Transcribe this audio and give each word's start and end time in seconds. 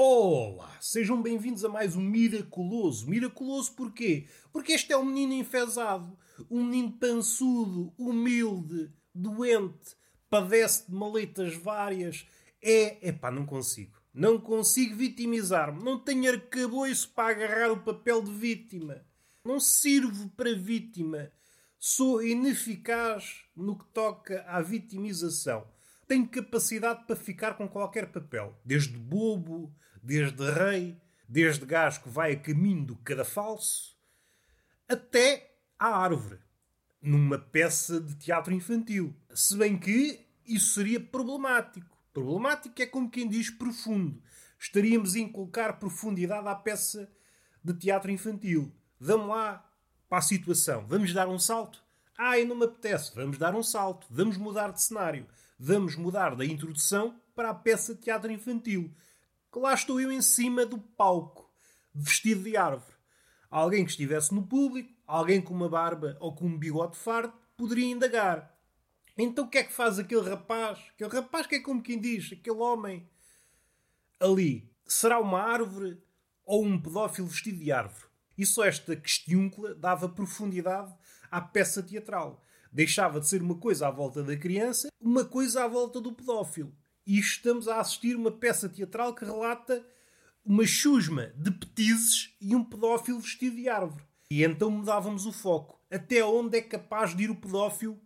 Olá, 0.00 0.78
sejam 0.80 1.20
bem-vindos 1.20 1.64
a 1.64 1.68
mais 1.68 1.96
um 1.96 2.00
Miraculoso. 2.00 3.10
Miraculoso 3.10 3.74
porquê? 3.74 4.28
Porque 4.52 4.70
este 4.70 4.92
é 4.92 4.96
um 4.96 5.04
menino 5.04 5.32
enfesado, 5.32 6.16
um 6.48 6.62
menino 6.62 6.92
pançudo, 6.92 7.92
humilde, 7.98 8.92
doente, 9.12 9.96
padece 10.30 10.86
de 10.86 10.94
maletas 10.94 11.56
várias. 11.56 12.28
É, 12.62 13.08
epá, 13.08 13.28
não 13.32 13.44
consigo. 13.44 13.98
Não 14.14 14.38
consigo 14.38 14.94
vitimizar-me. 14.94 15.82
Não 15.82 15.98
tenho 15.98 16.30
arcabouço 16.30 17.12
para 17.12 17.30
agarrar 17.30 17.72
o 17.72 17.82
papel 17.82 18.22
de 18.22 18.30
vítima. 18.30 19.04
Não 19.44 19.58
sirvo 19.58 20.28
para 20.28 20.54
vítima. 20.54 21.32
Sou 21.76 22.22
ineficaz 22.22 23.42
no 23.56 23.76
que 23.76 23.86
toca 23.86 24.44
à 24.46 24.62
vitimização. 24.62 25.66
Tenho 26.06 26.28
capacidade 26.28 27.04
para 27.04 27.16
ficar 27.16 27.54
com 27.54 27.68
qualquer 27.68 28.12
papel. 28.12 28.56
Desde 28.64 28.96
bobo, 28.96 29.74
desde 30.02 30.50
rei, 30.50 31.00
desde 31.28 31.66
gajo 31.66 32.02
que 32.02 32.08
vai 32.08 32.32
a 32.32 32.38
caminho 32.38 32.86
do 32.86 32.96
cadafalso, 32.96 33.96
até 34.88 35.54
à 35.78 35.88
árvore, 35.88 36.38
numa 37.00 37.38
peça 37.38 38.00
de 38.00 38.14
teatro 38.16 38.52
infantil. 38.52 39.14
Se 39.34 39.56
bem 39.56 39.78
que 39.78 40.26
isso 40.48 40.74
seria 40.74 40.98
problemático. 40.98 41.96
Problemático 42.12 42.80
é 42.80 42.86
como 42.86 43.10
quem 43.10 43.28
diz 43.28 43.50
profundo. 43.50 44.20
Estaríamos 44.58 45.14
a 45.14 45.18
inculcar 45.18 45.78
profundidade 45.78 46.48
à 46.48 46.54
peça 46.54 47.08
de 47.62 47.74
teatro 47.74 48.10
infantil. 48.10 48.74
Vamos 48.98 49.28
lá 49.28 49.64
para 50.08 50.18
a 50.18 50.22
situação. 50.22 50.86
Vamos 50.88 51.12
dar 51.12 51.28
um 51.28 51.38
salto? 51.38 51.84
Ai, 52.16 52.44
não 52.44 52.56
me 52.56 52.64
apetece. 52.64 53.14
Vamos 53.14 53.38
dar 53.38 53.54
um 53.54 53.62
salto. 53.62 54.06
Vamos 54.10 54.36
mudar 54.36 54.72
de 54.72 54.82
cenário. 54.82 55.26
Vamos 55.58 55.94
mudar 55.94 56.34
da 56.34 56.44
introdução 56.44 57.20
para 57.34 57.50
a 57.50 57.54
peça 57.54 57.94
de 57.94 58.00
teatro 58.00 58.32
infantil. 58.32 58.92
Que 59.52 59.58
lá 59.58 59.74
estou 59.74 60.00
eu 60.00 60.12
em 60.12 60.20
cima 60.20 60.66
do 60.66 60.78
palco, 60.78 61.50
vestido 61.94 62.42
de 62.44 62.56
árvore. 62.56 62.96
Alguém 63.50 63.84
que 63.84 63.90
estivesse 63.90 64.34
no 64.34 64.46
público, 64.46 64.92
alguém 65.06 65.40
com 65.40 65.54
uma 65.54 65.68
barba 65.68 66.16
ou 66.20 66.34
com 66.34 66.46
um 66.46 66.58
bigode 66.58 66.96
farto, 66.96 67.36
poderia 67.56 67.86
indagar. 67.86 68.54
Então 69.16 69.46
o 69.46 69.48
que 69.48 69.58
é 69.58 69.64
que 69.64 69.72
faz 69.72 69.98
aquele 69.98 70.28
rapaz? 70.28 70.78
Aquele 70.94 71.10
rapaz 71.10 71.46
que 71.46 71.56
é 71.56 71.60
como 71.60 71.82
quem 71.82 71.98
diz, 71.98 72.32
aquele 72.32 72.58
homem 72.58 73.08
ali. 74.20 74.70
Será 74.86 75.18
uma 75.18 75.40
árvore 75.40 76.00
ou 76.44 76.64
um 76.64 76.80
pedófilo 76.80 77.26
vestido 77.26 77.58
de 77.58 77.72
árvore? 77.72 78.06
E 78.36 78.46
só 78.46 78.64
esta 78.64 78.94
questiúncula 78.94 79.74
dava 79.74 80.08
profundidade 80.08 80.94
à 81.30 81.40
peça 81.40 81.82
teatral. 81.82 82.44
Deixava 82.70 83.18
de 83.18 83.28
ser 83.28 83.42
uma 83.42 83.56
coisa 83.56 83.88
à 83.88 83.90
volta 83.90 84.22
da 84.22 84.36
criança, 84.36 84.88
uma 85.00 85.24
coisa 85.24 85.64
à 85.64 85.68
volta 85.68 86.00
do 86.00 86.12
pedófilo. 86.12 86.72
E 87.08 87.18
estamos 87.18 87.66
a 87.68 87.80
assistir 87.80 88.14
uma 88.14 88.30
peça 88.30 88.68
teatral 88.68 89.14
que 89.14 89.24
relata 89.24 89.82
uma 90.44 90.66
chusma 90.66 91.32
de 91.34 91.50
petizes 91.50 92.36
e 92.38 92.54
um 92.54 92.62
pedófilo 92.62 93.18
vestido 93.18 93.56
de 93.56 93.66
árvore. 93.66 94.04
E 94.30 94.44
então 94.44 94.70
mudávamos 94.70 95.24
o 95.24 95.32
foco. 95.32 95.80
Até 95.90 96.22
onde 96.22 96.58
é 96.58 96.60
capaz 96.60 97.16
de 97.16 97.24
ir 97.24 97.30
o 97.30 97.34
pedófilo 97.34 97.98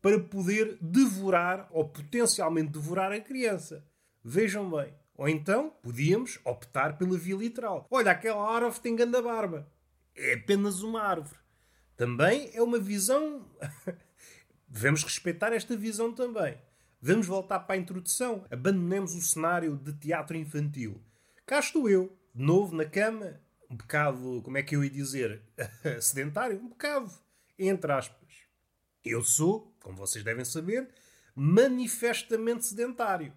para 0.00 0.18
poder 0.18 0.78
devorar 0.80 1.68
ou 1.70 1.86
potencialmente 1.86 2.72
devorar 2.72 3.12
a 3.12 3.20
criança? 3.20 3.86
Vejam 4.24 4.70
bem. 4.70 4.94
Ou 5.16 5.28
então 5.28 5.74
podíamos 5.82 6.40
optar 6.42 6.96
pela 6.96 7.18
via 7.18 7.36
literal. 7.36 7.86
Olha, 7.90 8.12
aquela 8.12 8.50
árvore 8.50 8.80
tem 8.80 8.96
grande 8.96 9.20
barba. 9.20 9.70
É 10.14 10.32
apenas 10.32 10.80
uma 10.80 11.02
árvore. 11.02 11.38
Também 11.94 12.50
é 12.54 12.62
uma 12.62 12.78
visão. 12.78 13.44
Devemos 14.66 15.04
respeitar 15.04 15.52
esta 15.52 15.76
visão 15.76 16.10
também. 16.10 16.56
Vamos 17.00 17.26
voltar 17.26 17.60
para 17.60 17.76
a 17.76 17.78
introdução. 17.78 18.46
Abandonemos 18.50 19.14
o 19.14 19.20
cenário 19.20 19.76
de 19.76 19.92
teatro 19.92 20.36
infantil. 20.36 21.02
Cá 21.44 21.60
estou 21.60 21.88
eu, 21.88 22.16
de 22.34 22.42
novo 22.42 22.74
na 22.74 22.84
cama, 22.84 23.40
um 23.70 23.76
bocado, 23.76 24.40
como 24.42 24.56
é 24.58 24.62
que 24.62 24.74
eu 24.74 24.82
ia 24.82 24.90
dizer, 24.90 25.42
sedentário, 26.00 26.58
um 26.58 26.68
bocado, 26.68 27.10
entre 27.58 27.92
aspas. 27.92 28.28
Eu 29.04 29.22
sou, 29.22 29.76
como 29.80 29.96
vocês 29.96 30.24
devem 30.24 30.44
saber, 30.44 30.88
manifestamente 31.34 32.66
sedentário. 32.66 33.32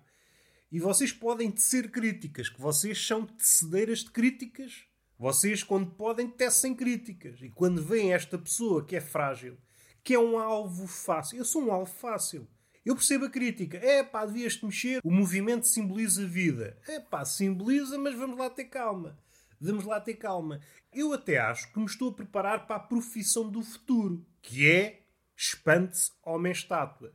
E 0.72 0.80
vocês 0.80 1.12
podem 1.12 1.52
tecer 1.52 1.92
críticas, 1.92 2.48
que 2.48 2.62
vocês 2.62 3.06
são 3.06 3.26
tecedeiras 3.26 4.00
de 4.00 4.12
críticas. 4.12 4.86
Vocês, 5.18 5.64
quando 5.64 5.92
podem, 5.92 6.30
tecem 6.30 6.74
críticas. 6.74 7.42
E 7.42 7.50
quando 7.50 7.84
veem 7.84 8.14
esta 8.14 8.38
pessoa 8.38 8.86
que 8.86 8.96
é 8.96 9.02
frágil, 9.02 9.58
que 10.04 10.14
é 10.14 10.20
um 10.20 10.40
alvo 10.40 10.88
fácil, 10.88 11.38
eu 11.38 11.46
sou 11.46 11.64
um 11.64 11.74
alvo 11.74 11.92
fácil. 11.92 12.48
Eu 12.90 12.96
percebo 12.96 13.26
a 13.26 13.30
crítica. 13.30 13.78
É 13.78 14.02
pá, 14.04 14.26
devias-te 14.26 14.66
mexer. 14.66 15.00
O 15.04 15.12
movimento 15.12 15.68
simboliza 15.68 16.26
vida. 16.26 16.76
É 16.88 17.00
pá, 17.00 17.24
simboliza, 17.24 18.00
mas 18.00 18.16
vamos 18.16 18.40
lá 18.40 18.50
ter 18.50 18.66
calma. 18.66 19.16
Vamos 19.62 19.86
lá 19.86 20.02
ter 20.02 20.16
calma. 20.16 20.60
Eu 20.92 21.14
até 21.14 21.38
acho 21.38 21.72
que 21.72 21.78
me 21.78 21.86
estou 21.86 22.10
a 22.10 22.14
preparar 22.14 22.66
para 22.66 22.78
a 22.78 22.80
profissão 22.80 23.48
do 23.48 23.62
futuro, 23.62 24.26
que 24.42 24.68
é 24.68 25.04
espante-se 25.38 26.10
homem-estátua. 26.26 27.14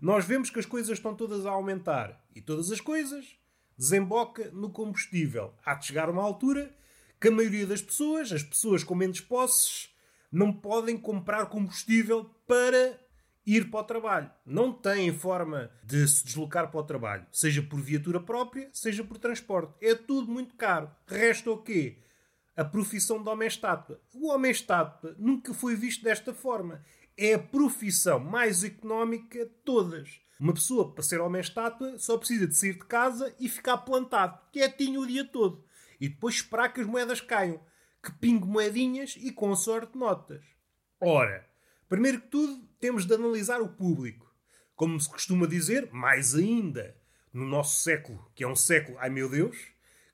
Nós 0.00 0.24
vemos 0.24 0.50
que 0.50 0.58
as 0.58 0.66
coisas 0.66 0.98
estão 0.98 1.14
todas 1.14 1.46
a 1.46 1.52
aumentar 1.52 2.26
e 2.34 2.40
todas 2.40 2.72
as 2.72 2.80
coisas 2.80 3.36
desemboca 3.78 4.50
no 4.50 4.70
combustível. 4.70 5.54
Há 5.64 5.74
de 5.74 5.86
chegar 5.86 6.10
uma 6.10 6.24
altura 6.24 6.74
que 7.20 7.28
a 7.28 7.30
maioria 7.30 7.64
das 7.64 7.80
pessoas, 7.80 8.32
as 8.32 8.42
pessoas 8.42 8.82
com 8.82 8.96
menos 8.96 9.20
posses, 9.20 9.88
não 10.32 10.52
podem 10.52 10.98
comprar 10.98 11.46
combustível 11.46 12.24
para 12.44 12.98
ir 13.46 13.70
para 13.70 13.80
o 13.80 13.84
trabalho. 13.84 14.30
Não 14.44 14.72
têm 14.72 15.12
forma 15.12 15.70
de 15.82 16.06
se 16.06 16.24
deslocar 16.24 16.70
para 16.70 16.80
o 16.80 16.84
trabalho, 16.84 17.26
seja 17.32 17.62
por 17.62 17.80
viatura 17.80 18.20
própria, 18.20 18.68
seja 18.72 19.04
por 19.04 19.18
transporte. 19.18 19.74
É 19.80 19.94
tudo 19.94 20.30
muito 20.30 20.54
caro. 20.54 20.90
Resta 21.06 21.50
o 21.50 21.58
quê? 21.58 21.98
A 22.56 22.64
profissão 22.64 23.22
de 23.22 23.28
homem-estátua. 23.28 24.00
O 24.14 24.28
homem-estátua 24.28 25.14
nunca 25.18 25.54
foi 25.54 25.74
visto 25.74 26.04
desta 26.04 26.34
forma. 26.34 26.84
É 27.16 27.34
a 27.34 27.38
profissão 27.38 28.18
mais 28.18 28.62
económica 28.64 29.44
de 29.44 29.52
todas. 29.64 30.20
Uma 30.38 30.54
pessoa, 30.54 30.92
para 30.92 31.02
ser 31.02 31.20
homem-estátua, 31.20 31.98
só 31.98 32.18
precisa 32.18 32.46
de 32.46 32.56
sair 32.56 32.74
de 32.74 32.84
casa 32.84 33.34
e 33.38 33.48
ficar 33.48 33.78
plantado, 33.78 34.38
quietinho 34.50 35.02
o 35.02 35.06
dia 35.06 35.24
todo. 35.24 35.64
E 36.00 36.08
depois 36.08 36.34
esperar 36.34 36.72
que 36.72 36.80
as 36.80 36.86
moedas 36.86 37.20
caiam. 37.20 37.60
Que 38.02 38.10
pingue 38.10 38.46
moedinhas 38.46 39.14
e, 39.16 39.30
com 39.30 39.54
sorte, 39.54 39.96
notas. 39.96 40.42
Ora, 41.00 41.48
Primeiro 41.92 42.22
que 42.22 42.28
tudo, 42.28 42.66
temos 42.80 43.04
de 43.04 43.12
analisar 43.12 43.60
o 43.60 43.68
público. 43.68 44.34
Como 44.74 44.98
se 44.98 45.06
costuma 45.10 45.46
dizer, 45.46 45.90
mais 45.92 46.34
ainda 46.34 46.96
no 47.30 47.44
nosso 47.44 47.82
século, 47.82 48.32
que 48.34 48.42
é 48.42 48.48
um 48.48 48.56
século, 48.56 48.96
ai 48.98 49.10
meu 49.10 49.28
Deus, 49.28 49.58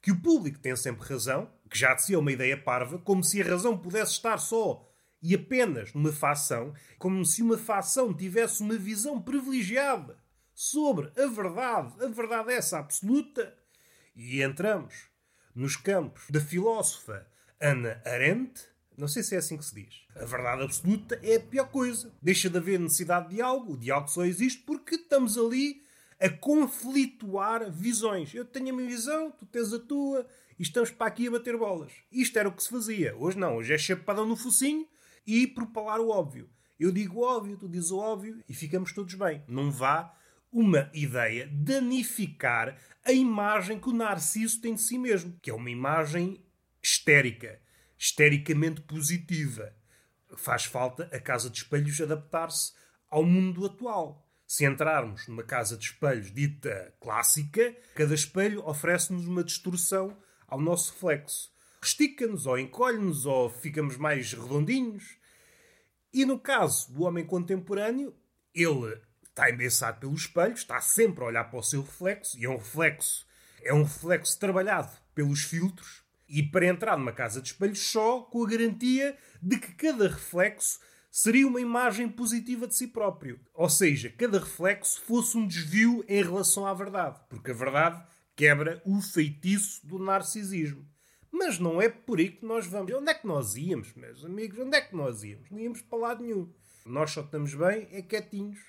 que 0.02 0.10
o 0.10 0.20
público 0.20 0.58
tem 0.58 0.74
sempre 0.74 1.08
razão, 1.08 1.48
que 1.70 1.78
já 1.78 1.94
de 1.94 2.02
si 2.02 2.14
é 2.14 2.18
uma 2.18 2.32
ideia 2.32 2.60
parva, 2.60 2.98
como 2.98 3.22
se 3.22 3.40
a 3.40 3.44
razão 3.44 3.78
pudesse 3.78 4.10
estar 4.10 4.38
só 4.38 4.90
e 5.22 5.36
apenas 5.36 5.94
numa 5.94 6.10
facção, 6.10 6.74
como 6.98 7.24
se 7.24 7.42
uma 7.42 7.56
facção 7.56 8.12
tivesse 8.12 8.60
uma 8.60 8.76
visão 8.76 9.22
privilegiada 9.22 10.18
sobre 10.52 11.12
a 11.16 11.28
verdade, 11.28 12.04
a 12.04 12.08
verdade 12.08 12.54
essa 12.54 12.80
absoluta. 12.80 13.56
E 14.16 14.42
entramos 14.42 15.08
nos 15.54 15.76
campos 15.76 16.24
da 16.28 16.40
filósofa 16.40 17.24
Ana 17.60 18.02
Arendt, 18.04 18.66
não 18.98 19.06
sei 19.06 19.22
se 19.22 19.36
é 19.36 19.38
assim 19.38 19.56
que 19.56 19.64
se 19.64 19.74
diz. 19.74 20.02
A 20.16 20.24
verdade 20.24 20.64
absoluta 20.64 21.18
é 21.22 21.36
a 21.36 21.40
pior 21.40 21.68
coisa. 21.68 22.12
Deixa 22.20 22.50
de 22.50 22.58
haver 22.58 22.80
necessidade 22.80 23.28
de 23.28 23.36
diálogo. 23.36 23.74
O 23.74 23.76
diálogo 23.76 24.10
só 24.10 24.24
existe 24.24 24.60
porque 24.62 24.96
estamos 24.96 25.38
ali 25.38 25.84
a 26.18 26.28
conflituar 26.28 27.70
visões. 27.70 28.34
Eu 28.34 28.44
tenho 28.44 28.70
a 28.70 28.76
minha 28.76 28.88
visão, 28.88 29.30
tu 29.30 29.46
tens 29.46 29.72
a 29.72 29.78
tua 29.78 30.26
e 30.58 30.64
estamos 30.64 30.90
para 30.90 31.06
aqui 31.06 31.28
a 31.28 31.30
bater 31.30 31.56
bolas. 31.56 31.92
Isto 32.10 32.40
era 32.40 32.48
o 32.48 32.52
que 32.52 32.60
se 32.60 32.70
fazia. 32.70 33.16
Hoje 33.16 33.38
não. 33.38 33.58
Hoje 33.58 33.72
é 33.72 33.78
chapadão 33.78 34.26
no 34.26 34.36
focinho 34.36 34.84
e 35.24 35.46
propalar 35.46 36.00
o 36.00 36.08
óbvio. 36.08 36.50
Eu 36.78 36.90
digo 36.90 37.20
o 37.20 37.22
óbvio, 37.22 37.56
tu 37.56 37.68
dizes 37.68 37.92
o 37.92 37.98
óbvio 37.98 38.42
e 38.48 38.52
ficamos 38.52 38.92
todos 38.92 39.14
bem. 39.14 39.44
Não 39.46 39.70
vá 39.70 40.12
uma 40.50 40.90
ideia 40.92 41.48
danificar 41.52 42.76
a 43.04 43.12
imagem 43.12 43.78
que 43.78 43.88
o 43.88 43.92
Narciso 43.92 44.60
tem 44.60 44.74
de 44.74 44.80
si 44.80 44.98
mesmo, 44.98 45.38
que 45.40 45.50
é 45.50 45.54
uma 45.54 45.70
imagem 45.70 46.42
histérica 46.82 47.60
estericamente 47.98 48.80
positiva. 48.82 49.74
Faz 50.36 50.64
falta 50.64 51.08
a 51.12 51.20
casa 51.20 51.50
de 51.50 51.58
espelhos 51.58 52.00
adaptar-se 52.00 52.72
ao 53.10 53.24
mundo 53.24 53.66
atual. 53.66 54.26
Se 54.46 54.64
entrarmos 54.64 55.26
numa 55.28 55.42
casa 55.42 55.76
de 55.76 55.86
espelhos 55.86 56.32
dita 56.32 56.94
clássica, 57.00 57.76
cada 57.94 58.14
espelho 58.14 58.66
oferece-nos 58.66 59.26
uma 59.26 59.44
distorção 59.44 60.16
ao 60.46 60.60
nosso 60.60 60.92
reflexo. 60.92 61.50
Estica-nos 61.82 62.46
ou 62.46 62.58
encolhe-nos 62.58 63.26
ou 63.26 63.50
ficamos 63.50 63.96
mais 63.96 64.32
redondinhos. 64.32 65.18
E 66.12 66.24
no 66.24 66.38
caso 66.38 66.92
do 66.92 67.04
homem 67.04 67.26
contemporâneo, 67.26 68.16
ele 68.54 68.98
está 69.24 69.50
embeçado 69.50 70.00
pelo 70.00 70.14
espelho, 70.14 70.54
está 70.54 70.80
sempre 70.80 71.22
a 71.22 71.26
olhar 71.26 71.44
para 71.44 71.60
o 71.60 71.62
seu 71.62 71.82
reflexo, 71.82 72.38
e 72.38 72.44
é 72.44 72.48
um 72.48 72.56
reflexo, 72.56 73.26
é 73.62 73.72
um 73.72 73.82
reflexo 73.84 74.38
trabalhado 74.38 74.90
pelos 75.14 75.44
filtros, 75.44 76.02
e 76.28 76.42
para 76.42 76.66
entrar 76.66 76.96
numa 76.96 77.12
casa 77.12 77.40
de 77.40 77.48
espelhos 77.48 77.78
só 77.78 78.22
com 78.22 78.44
a 78.44 78.48
garantia 78.48 79.16
de 79.40 79.58
que 79.58 79.74
cada 79.74 80.08
reflexo 80.08 80.78
seria 81.10 81.46
uma 81.46 81.60
imagem 81.60 82.08
positiva 82.08 82.66
de 82.66 82.74
si 82.74 82.86
próprio. 82.86 83.40
Ou 83.54 83.68
seja, 83.68 84.10
cada 84.10 84.38
reflexo 84.38 85.00
fosse 85.02 85.36
um 85.36 85.46
desvio 85.46 86.04
em 86.08 86.22
relação 86.22 86.66
à 86.66 86.74
verdade. 86.74 87.20
Porque 87.28 87.50
a 87.50 87.54
verdade 87.54 88.04
Quebra 88.38 88.80
o 88.86 89.00
feitiço 89.00 89.84
do 89.84 89.98
narcisismo. 89.98 90.86
Mas 91.28 91.58
não 91.58 91.82
é 91.82 91.88
por 91.88 92.20
aí 92.20 92.30
que 92.30 92.46
nós 92.46 92.68
vamos. 92.68 92.92
Onde 92.92 93.10
é 93.10 93.14
que 93.14 93.26
nós 93.26 93.56
íamos, 93.56 93.92
meus 93.94 94.24
amigos? 94.24 94.60
Onde 94.60 94.76
é 94.76 94.80
que 94.80 94.94
nós 94.94 95.24
íamos? 95.24 95.50
Não 95.50 95.58
íamos 95.58 95.82
para 95.82 95.98
lado 95.98 96.22
nenhum. 96.22 96.54
Nós 96.86 97.10
só 97.10 97.22
estamos 97.22 97.52
bem, 97.52 97.88
é 97.90 98.00
quietinhos. 98.00 98.60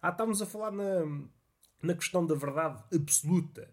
Ah, 0.00 0.10
estamos 0.10 0.40
a 0.40 0.46
falar 0.46 0.70
na, 0.70 1.26
na 1.82 1.94
questão 1.94 2.24
da 2.24 2.36
verdade 2.36 2.84
absoluta. 2.94 3.68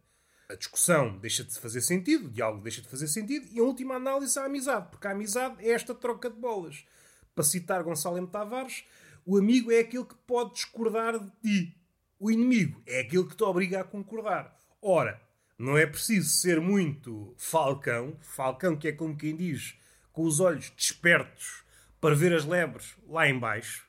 A 0.53 0.55
discussão 0.55 1.17
deixa 1.17 1.43
de 1.43 1.59
fazer 1.59 1.81
sentido, 1.81 2.27
o 2.27 2.29
diálogo 2.29 2.61
deixa 2.61 2.79
de 2.79 2.87
fazer 2.87 3.07
sentido, 3.07 3.47
e 3.51 3.59
a 3.59 3.63
última 3.63 3.95
análise 3.95 4.37
é 4.37 4.41
a 4.43 4.45
amizade, 4.45 4.87
porque 4.91 5.07
a 5.07 5.11
amizade 5.11 5.55
é 5.65 5.71
esta 5.71 5.95
troca 5.95 6.29
de 6.29 6.39
bolas. 6.39 6.85
Para 7.33 7.43
citar 7.43 7.81
Gonçalo 7.81 8.19
M. 8.19 8.27
Tavares, 8.27 8.83
o 9.25 9.35
amigo 9.35 9.71
é 9.71 9.79
aquele 9.79 10.05
que 10.05 10.13
pode 10.27 10.53
discordar 10.53 11.17
de 11.17 11.31
ti. 11.41 11.77
O 12.19 12.29
inimigo 12.29 12.83
é 12.85 12.99
aquele 12.99 13.23
que 13.23 13.35
te 13.35 13.43
obriga 13.43 13.81
a 13.81 13.83
concordar. 13.83 14.55
Ora, 14.79 15.19
não 15.57 15.75
é 15.75 15.87
preciso 15.87 16.29
ser 16.29 16.61
muito 16.61 17.33
falcão, 17.35 18.15
falcão 18.21 18.77
que 18.77 18.89
é 18.89 18.91
como 18.91 19.17
quem 19.17 19.35
diz, 19.35 19.73
com 20.11 20.21
os 20.21 20.39
olhos 20.39 20.69
despertos 20.69 21.63
para 21.99 22.13
ver 22.13 22.31
as 22.31 22.45
lebres 22.45 22.95
lá 23.07 23.27
embaixo, 23.27 23.87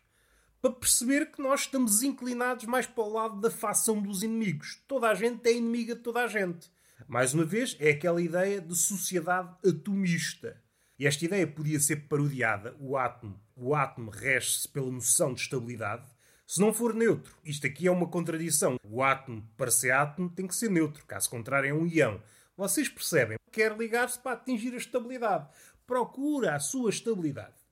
para 0.64 0.72
perceber 0.72 1.31
que 1.31 1.43
nós 1.43 1.61
estamos 1.61 2.02
inclinados 2.02 2.64
mais 2.64 2.87
para 2.87 3.05
o 3.05 3.12
lado 3.12 3.38
da 3.38 3.50
facção 3.50 4.00
dos 4.00 4.22
inimigos. 4.22 4.82
Toda 4.88 5.11
a 5.11 5.14
gente 5.14 5.46
é 5.46 5.52
inimiga 5.52 5.94
de 5.94 6.00
toda 6.00 6.25
a 6.25 6.26
gente. 6.26 6.72
Mais 7.06 7.34
uma 7.34 7.44
vez, 7.44 7.76
é 7.78 7.90
aquela 7.90 8.22
ideia 8.22 8.62
de 8.62 8.75
sociedade 8.75 9.55
atomista. 9.62 10.58
E 10.99 11.06
esta 11.06 11.22
ideia 11.22 11.46
podia 11.46 11.78
ser 11.78 12.08
parodiada, 12.08 12.75
o 12.81 12.96
átomo. 12.96 13.38
O 13.55 13.75
átomo 13.75 14.11
rege-se 14.11 14.66
pela 14.66 14.90
noção 14.90 15.34
de 15.34 15.43
estabilidade, 15.43 16.06
se 16.46 16.58
não 16.62 16.72
for 16.72 16.94
neutro. 16.94 17.37
Isto 17.44 17.66
aqui 17.66 17.87
é 17.87 17.90
uma 17.90 18.08
contradição. 18.08 18.78
O 18.88 19.02
átomo, 19.02 19.46
para 19.58 19.70
ser 19.70 19.90
átomo, 19.90 20.31
tem 20.31 20.46
que 20.46 20.56
ser 20.56 20.70
neutro. 20.70 21.05
Caso 21.05 21.28
contrário, 21.28 21.69
é 21.69 21.75
um 21.75 21.87
ião. 21.87 22.22
Vocês 22.56 22.88
percebem? 22.88 23.37
Quer 23.52 23.76
ligar-se 23.76 24.19
para 24.19 24.32
atingir 24.32 24.72
a 24.72 24.78
estabilidade. 24.78 25.46
Procura 25.87 26.55
a 26.55 26.58
sua 26.58 26.88
estabilidade. 26.88 27.63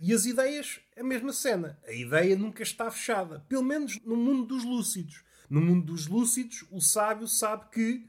E 0.00 0.14
as 0.14 0.24
ideias, 0.24 0.80
a 0.98 1.02
mesma 1.02 1.30
cena. 1.30 1.78
A 1.86 1.92
ideia 1.92 2.34
nunca 2.34 2.62
está 2.62 2.90
fechada. 2.90 3.44
Pelo 3.48 3.62
menos 3.62 4.00
no 4.02 4.16
mundo 4.16 4.46
dos 4.46 4.64
lúcidos. 4.64 5.22
No 5.48 5.60
mundo 5.60 5.92
dos 5.92 6.06
lúcidos, 6.06 6.64
o 6.70 6.80
sábio 6.80 7.28
sabe 7.28 7.66
que 7.70 8.08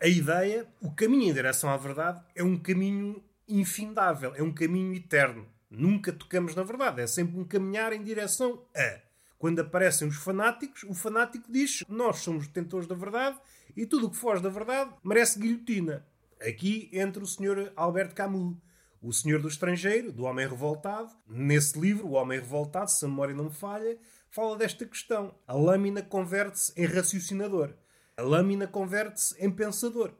a 0.00 0.08
ideia, 0.08 0.66
o 0.80 0.90
caminho 0.90 1.30
em 1.30 1.32
direção 1.32 1.70
à 1.70 1.76
verdade, 1.76 2.20
é 2.34 2.42
um 2.42 2.58
caminho 2.58 3.22
infindável, 3.46 4.34
é 4.34 4.42
um 4.42 4.52
caminho 4.52 4.92
eterno. 4.94 5.46
Nunca 5.70 6.12
tocamos 6.12 6.56
na 6.56 6.64
verdade, 6.64 7.00
é 7.00 7.06
sempre 7.06 7.38
um 7.38 7.44
caminhar 7.44 7.92
em 7.92 8.02
direção 8.02 8.66
a. 8.74 9.00
Quando 9.38 9.60
aparecem 9.60 10.08
os 10.08 10.16
fanáticos, 10.16 10.82
o 10.84 10.94
fanático 10.94 11.50
diz: 11.50 11.84
Nós 11.88 12.18
somos 12.18 12.48
detentores 12.48 12.88
da 12.88 12.96
verdade 12.96 13.38
e 13.76 13.86
tudo 13.86 14.08
o 14.08 14.10
que 14.10 14.16
foge 14.16 14.42
da 14.42 14.48
verdade 14.48 14.92
merece 15.04 15.38
guilhotina. 15.38 16.04
Aqui 16.40 16.90
entra 16.92 17.22
o 17.22 17.26
Sr. 17.26 17.72
Albert 17.76 18.14
Camus 18.14 18.56
o 19.02 19.12
Senhor 19.12 19.42
do 19.42 19.48
Estrangeiro, 19.48 20.12
do 20.12 20.22
Homem 20.22 20.48
Revoltado. 20.48 21.10
Nesse 21.26 21.78
livro, 21.78 22.06
O 22.06 22.12
Homem 22.12 22.38
Revoltado, 22.38 22.88
se 22.88 23.04
a 23.04 23.08
memória 23.08 23.34
não 23.34 23.46
me 23.46 23.52
falha, 23.52 23.98
fala 24.30 24.56
desta 24.56 24.86
questão. 24.86 25.34
A 25.44 25.54
lâmina 25.54 26.02
converte-se 26.02 26.72
em 26.80 26.86
raciocinador. 26.86 27.74
A 28.16 28.22
lâmina 28.22 28.68
converte-se 28.68 29.34
em 29.44 29.50
pensador. 29.50 30.14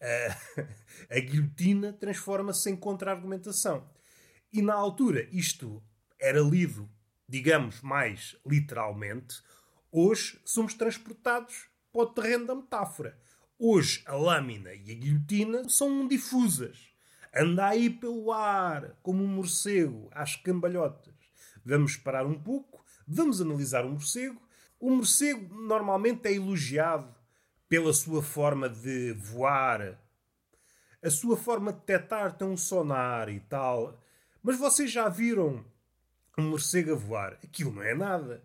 A, 0.00 0.64
a 1.16 1.20
guilhotina 1.20 1.92
transforma-se 1.92 2.70
em 2.70 2.76
contra-argumentação. 2.76 3.90
E 4.52 4.62
na 4.62 4.74
altura 4.74 5.28
isto 5.32 5.82
era 6.16 6.40
lido, 6.40 6.88
digamos, 7.28 7.80
mais 7.80 8.36
literalmente. 8.46 9.42
Hoje 9.90 10.40
somos 10.44 10.74
transportados 10.74 11.66
para 11.92 12.02
o 12.02 12.06
terreno 12.06 12.46
da 12.46 12.54
metáfora. 12.54 13.18
Hoje 13.58 14.04
a 14.06 14.14
lâmina 14.14 14.72
e 14.72 14.92
a 14.92 14.94
guilhotina 14.94 15.68
são 15.68 16.06
difusas 16.06 16.93
Anda 17.36 17.68
aí 17.68 17.90
pelo 17.90 18.32
ar, 18.32 18.96
como 19.02 19.22
um 19.22 19.26
morcego, 19.26 20.08
às 20.12 20.36
cambalhotas. 20.36 21.14
Vamos 21.64 21.96
parar 21.96 22.26
um 22.26 22.38
pouco, 22.38 22.84
vamos 23.08 23.40
analisar 23.40 23.84
o 23.84 23.90
morcego. 23.90 24.40
O 24.78 24.90
morcego 24.90 25.54
normalmente 25.54 26.28
é 26.28 26.34
elogiado 26.34 27.14
pela 27.68 27.92
sua 27.92 28.22
forma 28.22 28.68
de 28.68 29.12
voar, 29.14 29.98
a 31.04 31.10
sua 31.10 31.36
forma 31.36 31.70
de 31.70 31.80
detectar 31.80 32.32
tem 32.34 32.48
um 32.48 32.56
sonar 32.56 33.28
e 33.28 33.38
tal. 33.40 34.02
Mas 34.42 34.58
vocês 34.58 34.90
já 34.90 35.06
viram 35.06 35.62
um 36.38 36.42
morcego 36.44 36.92
a 36.92 36.96
voar? 36.96 37.38
Aquilo 37.44 37.72
não 37.72 37.82
é 37.82 37.94
nada. 37.94 38.42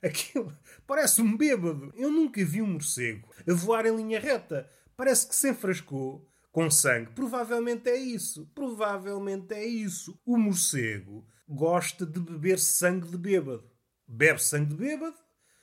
Aquilo 0.00 0.56
parece 0.86 1.20
um 1.20 1.36
bêbado. 1.36 1.92
Eu 1.96 2.10
nunca 2.10 2.44
vi 2.44 2.62
um 2.62 2.66
morcego 2.66 3.28
a 3.48 3.52
voar 3.52 3.86
em 3.86 3.96
linha 3.96 4.20
reta. 4.20 4.70
Parece 4.96 5.26
que 5.26 5.34
se 5.34 5.50
enfrascou 5.50 6.24
com 6.56 6.70
sangue. 6.70 7.10
Provavelmente 7.10 7.90
é 7.90 7.96
isso. 7.96 8.50
Provavelmente 8.54 9.52
é 9.52 9.62
isso. 9.62 10.18
O 10.24 10.38
morcego 10.38 11.28
gosta 11.46 12.06
de 12.06 12.18
beber 12.18 12.58
sangue 12.58 13.06
de 13.08 13.18
bêbado. 13.18 13.70
Bebe 14.08 14.42
sangue 14.42 14.70
de 14.70 14.74
bêbado. 14.74 15.18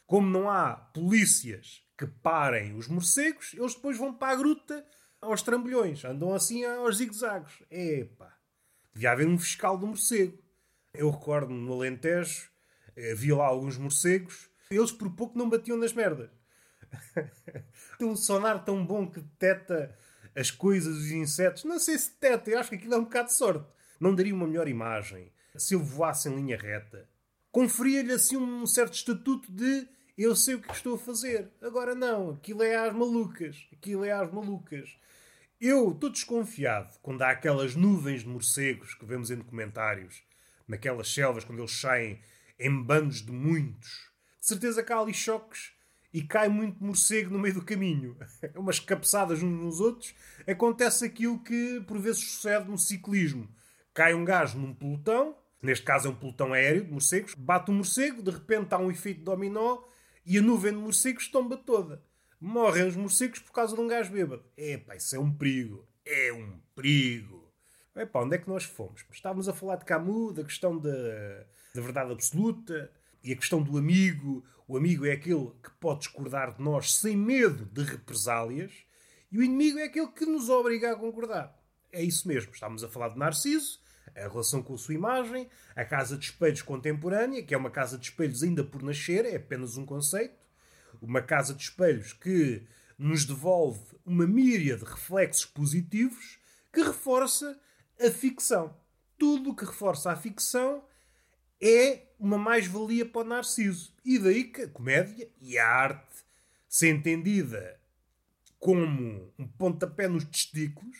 Como 0.05 0.29
não 0.29 0.47
há 0.47 0.75
polícias 0.75 1.81
que 1.97 2.05
parem 2.05 2.75
os 2.75 2.87
morcegos, 2.87 3.55
eles 3.55 3.73
depois 3.73 3.97
vão 3.97 4.13
para 4.13 4.33
a 4.33 4.35
gruta 4.35 4.85
aos 5.19 5.41
trambolhões. 5.41 6.05
Andam 6.05 6.31
assim 6.31 6.63
aos 6.63 6.97
zigue-zagos. 6.97 7.63
Epá. 7.71 8.37
Devia 8.93 9.13
haver 9.13 9.27
um 9.27 9.39
fiscal 9.39 9.75
do 9.75 9.87
morcego. 9.87 10.37
Eu 10.93 11.09
recordo-me 11.09 11.59
no 11.59 11.73
Alentejo, 11.73 12.51
havia 12.95 13.35
lá 13.35 13.47
alguns 13.47 13.79
morcegos. 13.79 14.47
Eles 14.69 14.91
por 14.91 15.09
pouco 15.15 15.39
não 15.39 15.49
batiam 15.49 15.75
nas 15.75 15.91
merdas. 15.91 16.29
Tem 17.97 18.07
um 18.07 18.15
sonar 18.15 18.63
tão 18.63 18.85
bom 18.85 19.09
que 19.09 19.19
detecta 19.19 19.97
as 20.35 20.51
coisas, 20.51 20.97
os 20.97 21.11
insetos. 21.11 21.63
Não 21.63 21.79
sei 21.79 21.97
se 21.97 22.11
teta, 22.11 22.49
eu 22.49 22.59
acho 22.59 22.69
que 22.69 22.75
aquilo 22.75 22.95
é 22.95 22.97
um 22.97 23.03
bocado 23.03 23.27
de 23.27 23.35
sorte. 23.35 23.65
Não 23.99 24.13
daria 24.13 24.33
uma 24.33 24.47
melhor 24.47 24.67
imagem 24.67 25.31
se 25.55 25.75
ele 25.75 25.83
voasse 25.83 26.27
em 26.29 26.35
linha 26.35 26.57
reta. 26.57 27.07
Conferia-lhe 27.51 28.11
assim 28.11 28.35
um 28.35 28.65
certo 28.65 28.93
estatuto 28.93 29.51
de 29.51 29.87
eu 30.17 30.35
sei 30.35 30.55
o 30.55 30.61
que 30.61 30.71
estou 30.71 30.95
a 30.95 30.99
fazer. 30.99 31.51
Agora 31.61 31.95
não, 31.95 32.31
aquilo 32.31 32.63
é 32.63 32.75
às 32.75 32.93
malucas. 32.93 33.67
Aquilo 33.71 34.03
é 34.03 34.11
às 34.11 34.31
malucas. 34.31 34.95
Eu 35.59 35.91
estou 35.91 36.09
desconfiado 36.09 36.97
quando 37.01 37.21
há 37.21 37.29
aquelas 37.29 37.75
nuvens 37.75 38.21
de 38.21 38.27
morcegos 38.27 38.93
que 38.93 39.05
vemos 39.05 39.31
em 39.31 39.37
documentários, 39.37 40.23
naquelas 40.67 41.11
selvas, 41.13 41.43
quando 41.43 41.59
eles 41.59 41.79
saem 41.79 42.19
em 42.59 42.83
bandos 42.83 43.21
de 43.21 43.31
muitos. 43.31 44.11
De 44.39 44.47
certeza 44.47 44.83
que 44.83 44.91
há 44.91 44.99
ali 44.99 45.13
choques 45.13 45.73
e 46.13 46.21
cai 46.21 46.47
muito 46.47 46.83
morcego 46.83 47.31
no 47.31 47.39
meio 47.39 47.55
do 47.55 47.65
caminho. 47.65 48.15
Umas 48.55 48.79
cabeçadas 48.79 49.41
uns 49.41 49.59
nos 49.59 49.79
outros. 49.79 50.13
Acontece 50.47 51.05
aquilo 51.05 51.39
que 51.39 51.81
por 51.87 51.97
vezes 51.99 52.23
sucede 52.23 52.69
no 52.69 52.77
ciclismo. 52.77 53.49
Cai 53.93 54.13
um 54.13 54.23
gajo 54.23 54.59
num 54.59 54.73
pelotão, 54.73 55.35
neste 55.61 55.83
caso 55.83 56.07
é 56.07 56.11
um 56.11 56.15
pelotão 56.15 56.53
aéreo 56.53 56.85
de 56.85 56.91
morcegos, 56.91 57.33
bate 57.33 57.71
um 57.71 57.75
morcego, 57.75 58.21
de 58.21 58.31
repente 58.31 58.73
há 58.73 58.77
um 58.77 58.91
efeito 58.91 59.23
dominó 59.23 59.79
e 60.25 60.37
a 60.37 60.41
nuvem 60.41 60.71
de 60.71 60.77
morcegos 60.77 61.27
tomba 61.27 61.57
toda. 61.57 62.03
Morrem 62.39 62.87
os 62.87 62.95
morcegos 62.95 63.39
por 63.39 63.51
causa 63.51 63.75
de 63.75 63.81
um 63.81 63.87
gajo 63.87 64.11
bêbado. 64.11 64.43
Epá, 64.55 64.95
isso 64.95 65.15
é 65.15 65.19
um 65.19 65.31
perigo. 65.31 65.87
É 66.05 66.31
um 66.33 66.59
perigo. 66.75 67.51
Epá, 67.95 68.21
onde 68.21 68.35
é 68.35 68.37
que 68.37 68.49
nós 68.49 68.63
fomos? 68.63 69.05
Estávamos 69.11 69.47
a 69.47 69.53
falar 69.53 69.77
de 69.77 69.85
Camus, 69.85 70.33
da 70.33 70.43
questão 70.43 70.77
da, 70.77 70.91
da 71.73 71.81
verdade 71.81 72.11
absoluta 72.11 72.91
e 73.23 73.31
a 73.31 73.35
questão 73.35 73.61
do 73.61 73.77
amigo, 73.77 74.43
o 74.67 74.75
amigo 74.75 75.05
é 75.05 75.13
aquele 75.13 75.51
que 75.63 75.71
pode 75.79 76.01
discordar 76.01 76.55
de 76.55 76.61
nós 76.61 76.93
sem 76.93 77.15
medo 77.15 77.65
de 77.65 77.83
represálias, 77.83 78.71
e 79.31 79.37
o 79.37 79.43
inimigo 79.43 79.79
é 79.79 79.83
aquele 79.83 80.07
que 80.07 80.25
nos 80.25 80.49
obriga 80.49 80.91
a 80.91 80.95
concordar. 80.95 81.57
É 81.91 82.03
isso 82.03 82.27
mesmo. 82.27 82.51
Estamos 82.51 82.83
a 82.83 82.89
falar 82.89 83.09
de 83.09 83.17
Narciso, 83.17 83.79
a 84.15 84.27
relação 84.27 84.61
com 84.61 84.73
a 84.73 84.77
sua 84.77 84.93
imagem, 84.93 85.49
a 85.75 85.85
casa 85.85 86.17
de 86.17 86.25
espelhos 86.25 86.61
contemporânea, 86.61 87.43
que 87.43 87.53
é 87.53 87.57
uma 87.57 87.71
casa 87.71 87.97
de 87.97 88.05
espelhos 88.05 88.43
ainda 88.43 88.63
por 88.63 88.83
nascer, 88.83 89.25
é 89.25 89.37
apenas 89.37 89.77
um 89.77 89.85
conceito. 89.85 90.35
Uma 91.01 91.21
casa 91.21 91.53
de 91.53 91.63
espelhos 91.63 92.13
que 92.13 92.65
nos 92.97 93.25
devolve 93.25 93.81
uma 94.05 94.27
míria 94.27 94.77
de 94.77 94.83
reflexos 94.83 95.45
positivos 95.45 96.39
que 96.71 96.81
reforça 96.81 97.59
a 97.99 98.09
ficção. 98.09 98.75
Tudo 99.17 99.51
o 99.51 99.55
que 99.55 99.65
reforça 99.65 100.11
a 100.11 100.15
ficção 100.15 100.83
é 101.63 102.07
uma 102.19 102.37
mais-valia 102.37 103.05
para 103.05 103.21
o 103.21 103.23
Narciso. 103.23 103.93
E 104.03 104.19
daí 104.19 104.43
que 104.43 104.63
a 104.63 104.67
comédia 104.67 105.29
e 105.39 105.57
a 105.57 105.65
arte, 105.65 106.23
se 106.67 106.89
entendida 106.89 107.79
como 108.59 109.33
um 109.39 109.47
pontapé 109.47 110.09
nos 110.09 110.25
testículos, 110.25 110.97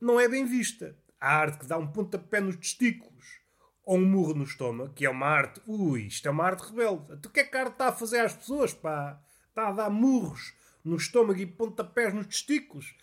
não 0.00 0.20
é 0.20 0.28
bem 0.28 0.46
vista. 0.46 0.96
A 1.20 1.36
arte 1.36 1.58
que 1.58 1.66
dá 1.66 1.76
um 1.76 1.88
pontapé 1.88 2.40
nos 2.40 2.56
testículos 2.56 3.40
ou 3.84 3.98
um 3.98 4.04
murro 4.04 4.34
no 4.34 4.44
estômago, 4.44 4.94
que 4.94 5.04
é 5.04 5.10
uma 5.10 5.26
arte, 5.26 5.60
ui, 5.66 6.02
isto 6.02 6.28
é 6.28 6.30
uma 6.30 6.44
arte 6.44 6.60
rebelde. 6.60 7.26
O 7.26 7.30
que 7.30 7.40
é 7.40 7.44
que 7.44 7.56
a 7.56 7.62
arte 7.62 7.72
está 7.72 7.88
a 7.88 7.92
fazer 7.92 8.20
às 8.20 8.34
pessoas, 8.34 8.72
pá? 8.72 9.20
Está 9.48 9.68
a 9.68 9.72
dar 9.72 9.90
murros 9.90 10.54
no 10.84 10.96
estômago 10.96 11.40
e 11.40 11.46
pontapés 11.46 12.14
nos 12.14 12.26
testículos. 12.26 12.94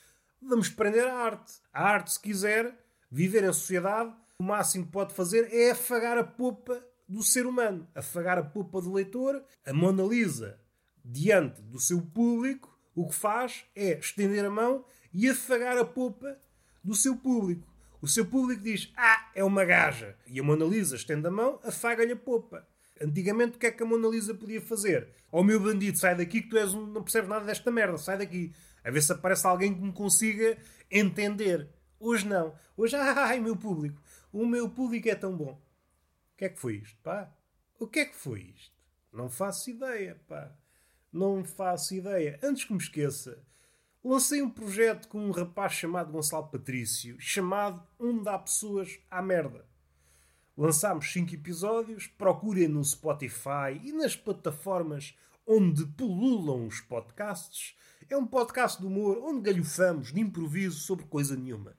Vamos 0.41 0.70
prender 0.70 1.06
a 1.06 1.13
arte. 1.13 1.53
A 1.74 1.84
arte, 1.84 2.13
se 2.13 2.20
quiser 2.22 2.74
viver 3.12 3.44
em 3.44 3.51
sociedade, 3.51 4.13
o 4.39 4.44
máximo 4.44 4.86
que 4.86 4.91
pode 4.91 5.13
fazer 5.13 5.51
é 5.51 5.72
afagar 5.72 6.17
a 6.17 6.24
popa 6.24 6.84
do 7.08 7.24
ser 7.24 7.46
humano, 7.46 7.88
afagar 7.96 8.38
a 8.38 8.44
popa 8.44 8.82
do 8.82 8.94
leitor. 8.94 9.44
A 9.65 9.74
Mona 9.74 10.03
Lisa, 10.03 10.60
diante 11.03 11.62
do 11.62 11.79
seu 11.79 12.01
público, 12.01 12.75
O 12.96 13.08
que 13.08 13.13
faz 13.13 13.63
é 13.75 14.00
estender 14.00 14.44
a 14.44 14.50
mão 14.50 14.84
e 15.13 15.29
afagar 15.29 15.77
a 15.77 15.86
popa 15.86 16.36
do 16.84 16.96
seu 16.96 17.15
público. 17.15 17.67
O 18.01 18.08
seu 18.08 18.25
público 18.25 18.63
diz: 18.63 18.91
Ah, 18.98 19.29
é 19.36 19.44
uma 19.44 19.63
gaja. 19.65 20.15
E 20.25 20.39
a 20.39 20.44
Mona 20.44 20.65
Lisa 20.65 20.96
estende 20.96 21.27
a 21.27 21.32
mão, 21.32 21.60
afaga-lhe 21.63 22.13
a 22.13 22.15
popa. 22.15 22.67
Antigamente, 23.00 23.58
o 23.58 23.60
que 23.60 23.67
é 23.67 23.72
que 23.72 23.84
a 23.84 23.86
Mona 23.86 24.08
Lisa 24.08 24.34
podia 24.34 24.60
fazer? 24.60 25.10
Ó 25.32 25.41
oh, 25.41 25.44
meu 25.44 25.60
bandido, 25.60 25.98
sai 25.98 26.15
daqui 26.15 26.41
que 26.41 26.50
tu 26.50 26.58
és 26.58 26.74
um, 26.74 26.88
não 26.88 27.03
percebes 27.03 27.29
nada 27.29 27.46
desta 27.46 27.70
merda, 27.70 28.00
sai 28.00 28.17
daqui. 28.17 28.51
A 28.84 28.89
ver 28.89 29.03
se 29.03 29.12
aparece 29.12 29.46
alguém 29.46 29.75
que 29.75 29.82
me 29.82 29.94
consiga 29.94 30.58
entender. 30.89 31.70
Hoje 32.00 32.27
não. 32.27 32.56
Hoje, 32.75 32.96
ai, 32.98 33.39
meu 33.39 33.56
público. 33.56 34.01
O 34.38 34.46
meu 34.46 34.70
público 34.70 35.10
é 35.10 35.15
tão 35.15 35.36
bom. 35.36 35.53
O 35.53 36.38
que 36.38 36.46
é 36.46 36.50
que 36.50 36.60
foi 36.60 36.75
isto, 36.75 36.96
pá? 37.01 37.36
O 37.79 37.88
que 37.88 38.01
é 38.01 38.06
que 38.06 38.15
foi 38.15 38.53
isto? 38.56 38.72
Não 39.12 39.32
faço 39.32 39.72
ideia, 39.72 40.22
pá. 40.27 40.56
Não 41.12 41.44
faço 41.44 41.96
ideia. 41.96 42.39
Antes 42.44 42.63
que 42.63 42.72
me 42.72 42.77
esqueça, 42.77 43.44
lancei 44.03 44.44
um 44.44 44.50
projeto 44.51 45.08
com 45.08 45.25
um 45.25 45.32
rapaz 45.32 45.74
chamado 45.74 46.12
Gonçalo 46.12 46.50
Patrício, 46.50 47.20
chamado 47.20 47.82
Onde 48.00 48.25
dá 48.25 48.38
pessoas 48.38 49.00
à 49.10 49.24
merda. 49.24 49.65
Lançámos 50.56 51.12
5 51.12 51.34
episódios, 51.34 52.06
procurem 52.06 52.67
no 52.67 52.86
Spotify 52.86 53.82
e 53.84 53.91
nas 53.91 54.15
plataformas 54.15 55.17
onde 55.48 55.84
pululam 55.84 56.67
os 56.67 56.79
podcasts. 56.79 57.75
É 58.08 58.15
um 58.15 58.27
podcast 58.27 58.79
de 58.79 58.86
humor 58.86 59.17
onde 59.17 59.51
galhofamos 59.51 60.13
de 60.13 60.22
improviso 60.22 60.77
sobre 60.77 61.08
coisa 61.08 61.36
nenhuma. 61.36 61.75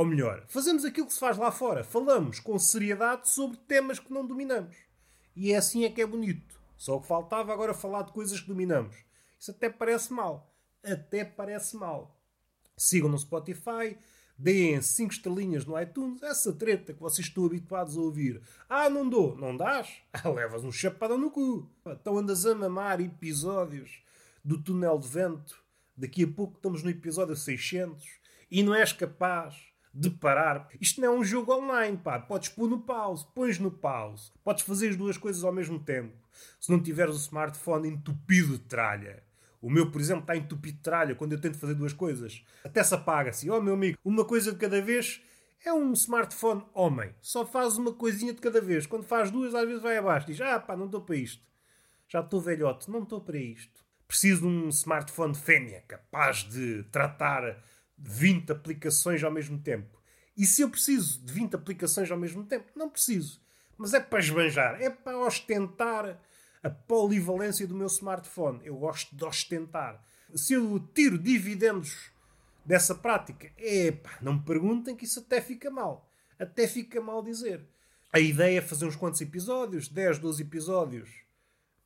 Ou 0.00 0.06
melhor, 0.06 0.42
fazemos 0.46 0.82
aquilo 0.82 1.06
que 1.06 1.12
se 1.12 1.20
faz 1.20 1.36
lá 1.36 1.52
fora. 1.52 1.84
Falamos 1.84 2.40
com 2.40 2.58
seriedade 2.58 3.28
sobre 3.28 3.58
temas 3.58 3.98
que 3.98 4.10
não 4.10 4.26
dominamos. 4.26 4.74
E 5.36 5.52
é 5.52 5.58
assim 5.58 5.84
é 5.84 5.90
que 5.90 6.00
é 6.00 6.06
bonito. 6.06 6.58
Só 6.74 6.96
o 6.96 7.02
que 7.02 7.06
faltava 7.06 7.52
agora 7.52 7.74
falar 7.74 8.04
de 8.04 8.12
coisas 8.12 8.40
que 8.40 8.48
dominamos. 8.48 8.96
Isso 9.38 9.50
até 9.50 9.68
parece 9.68 10.10
mal. 10.10 10.50
Até 10.82 11.22
parece 11.22 11.76
mal. 11.76 12.18
Sigam 12.78 13.10
no 13.10 13.18
Spotify, 13.18 13.98
deem 14.38 14.80
5 14.80 15.12
estrelinhas 15.12 15.66
no 15.66 15.78
iTunes, 15.78 16.22
essa 16.22 16.50
treta 16.50 16.94
que 16.94 17.00
vocês 17.00 17.28
estão 17.28 17.44
habituados 17.44 17.98
a 17.98 18.00
ouvir. 18.00 18.40
Ah, 18.70 18.88
não 18.88 19.06
dou, 19.06 19.36
não 19.36 19.54
dás? 19.54 19.98
Levas 20.34 20.64
um 20.64 20.72
chapadão 20.72 21.18
no 21.18 21.30
cu. 21.30 21.68
Então 21.84 22.16
andas 22.16 22.46
a 22.46 22.54
mamar 22.54 23.02
episódios 23.02 24.02
do 24.42 24.56
Túnel 24.56 24.98
de 24.98 25.08
Vento. 25.08 25.62
Daqui 25.94 26.24
a 26.24 26.28
pouco 26.28 26.56
estamos 26.56 26.82
no 26.82 26.88
episódio 26.88 27.36
600 27.36 28.02
e 28.50 28.62
não 28.62 28.74
és 28.74 28.94
capaz 28.94 29.69
de 29.92 30.10
parar. 30.10 30.68
Isto 30.80 31.00
não 31.00 31.08
é 31.08 31.18
um 31.18 31.24
jogo 31.24 31.52
online, 31.52 31.96
pá. 31.96 32.18
Podes 32.18 32.48
pôr 32.48 32.68
no 32.68 32.80
pause, 32.80 33.26
pões 33.34 33.58
no 33.58 33.70
pause. 33.70 34.32
Podes 34.44 34.64
fazer 34.64 34.90
as 34.90 34.96
duas 34.96 35.16
coisas 35.16 35.44
ao 35.44 35.52
mesmo 35.52 35.78
tempo. 35.78 36.16
Se 36.60 36.70
não 36.70 36.80
tiveres 36.80 37.14
o 37.14 37.18
smartphone 37.18 37.88
entupido 37.88 38.58
de 38.58 38.64
tralha. 38.64 39.22
O 39.60 39.68
meu, 39.68 39.90
por 39.90 40.00
exemplo, 40.00 40.22
está 40.22 40.36
entupido 40.36 40.76
de 40.78 40.82
tralha 40.82 41.14
quando 41.14 41.32
eu 41.32 41.40
tento 41.40 41.58
fazer 41.58 41.74
duas 41.74 41.92
coisas. 41.92 42.42
Até 42.64 42.82
se 42.82 42.94
apaga-se. 42.94 43.50
Oh, 43.50 43.60
meu 43.60 43.74
amigo, 43.74 43.98
uma 44.04 44.24
coisa 44.24 44.52
de 44.52 44.58
cada 44.58 44.80
vez 44.80 45.20
é 45.64 45.72
um 45.72 45.92
smartphone 45.92 46.64
homem. 46.72 47.14
Só 47.20 47.44
faz 47.44 47.76
uma 47.76 47.92
coisinha 47.92 48.32
de 48.32 48.40
cada 48.40 48.60
vez. 48.60 48.86
Quando 48.86 49.04
faz 49.04 49.30
duas, 49.30 49.54
às 49.54 49.66
vezes 49.66 49.82
vai 49.82 49.98
abaixo. 49.98 50.26
Diz, 50.26 50.40
ah 50.40 50.58
pá, 50.58 50.76
não 50.76 50.86
estou 50.86 51.02
para 51.02 51.16
isto. 51.16 51.46
Já 52.08 52.20
estou 52.20 52.40
velhote, 52.40 52.90
não 52.90 53.02
estou 53.02 53.20
para 53.20 53.36
isto. 53.36 53.84
Preciso 54.08 54.40
de 54.40 54.46
um 54.46 54.68
smartphone 54.70 55.34
fêmea 55.34 55.84
capaz 55.86 56.38
de 56.38 56.82
tratar 56.84 57.62
20 58.00 58.52
aplicações 58.52 59.22
ao 59.22 59.30
mesmo 59.30 59.58
tempo. 59.58 60.00
E 60.36 60.46
se 60.46 60.62
eu 60.62 60.70
preciso 60.70 61.20
de 61.20 61.32
20 61.32 61.54
aplicações 61.54 62.10
ao 62.10 62.18
mesmo 62.18 62.44
tempo? 62.44 62.70
Não 62.74 62.88
preciso. 62.88 63.40
Mas 63.76 63.94
é 63.94 64.00
para 64.00 64.18
esbanjar, 64.18 64.80
é 64.80 64.90
para 64.90 65.18
ostentar 65.18 66.20
a 66.62 66.70
polivalência 66.70 67.66
do 67.66 67.74
meu 67.74 67.86
smartphone. 67.86 68.60
Eu 68.64 68.76
gosto 68.76 69.14
de 69.14 69.24
ostentar. 69.24 70.02
Se 70.34 70.52
eu 70.52 70.78
tiro 70.94 71.18
dividendos 71.18 72.10
dessa 72.64 72.94
prática, 72.94 73.50
epá, 73.58 74.18
não 74.20 74.34
me 74.34 74.42
perguntem 74.42 74.94
que 74.94 75.04
isso 75.04 75.20
até 75.20 75.40
fica 75.40 75.70
mal. 75.70 76.08
Até 76.38 76.66
fica 76.66 77.00
mal 77.00 77.22
dizer. 77.22 77.66
A 78.12 78.18
ideia 78.18 78.58
é 78.58 78.62
fazer 78.62 78.86
uns 78.86 78.96
quantos 78.96 79.20
episódios, 79.20 79.88
10, 79.88 80.18
12 80.18 80.42
episódios. 80.42 81.10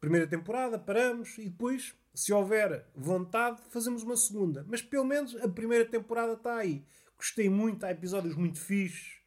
Primeira 0.04 0.26
temporada, 0.26 0.78
paramos 0.78 1.38
e 1.38 1.48
depois, 1.48 1.94
se 2.14 2.32
houver 2.32 2.86
vontade, 2.94 3.60
fazemos 3.70 4.02
uma 4.02 4.16
segunda. 4.16 4.64
Mas 4.68 4.82
pelo 4.82 5.04
menos 5.04 5.34
a 5.36 5.48
primeira 5.48 5.84
temporada 5.84 6.34
está 6.34 6.56
aí. 6.56 6.84
Gostei 7.16 7.48
muito, 7.48 7.84
há 7.84 7.90
episódios 7.90 8.36
muito 8.36 8.60
fixes. 8.60 9.18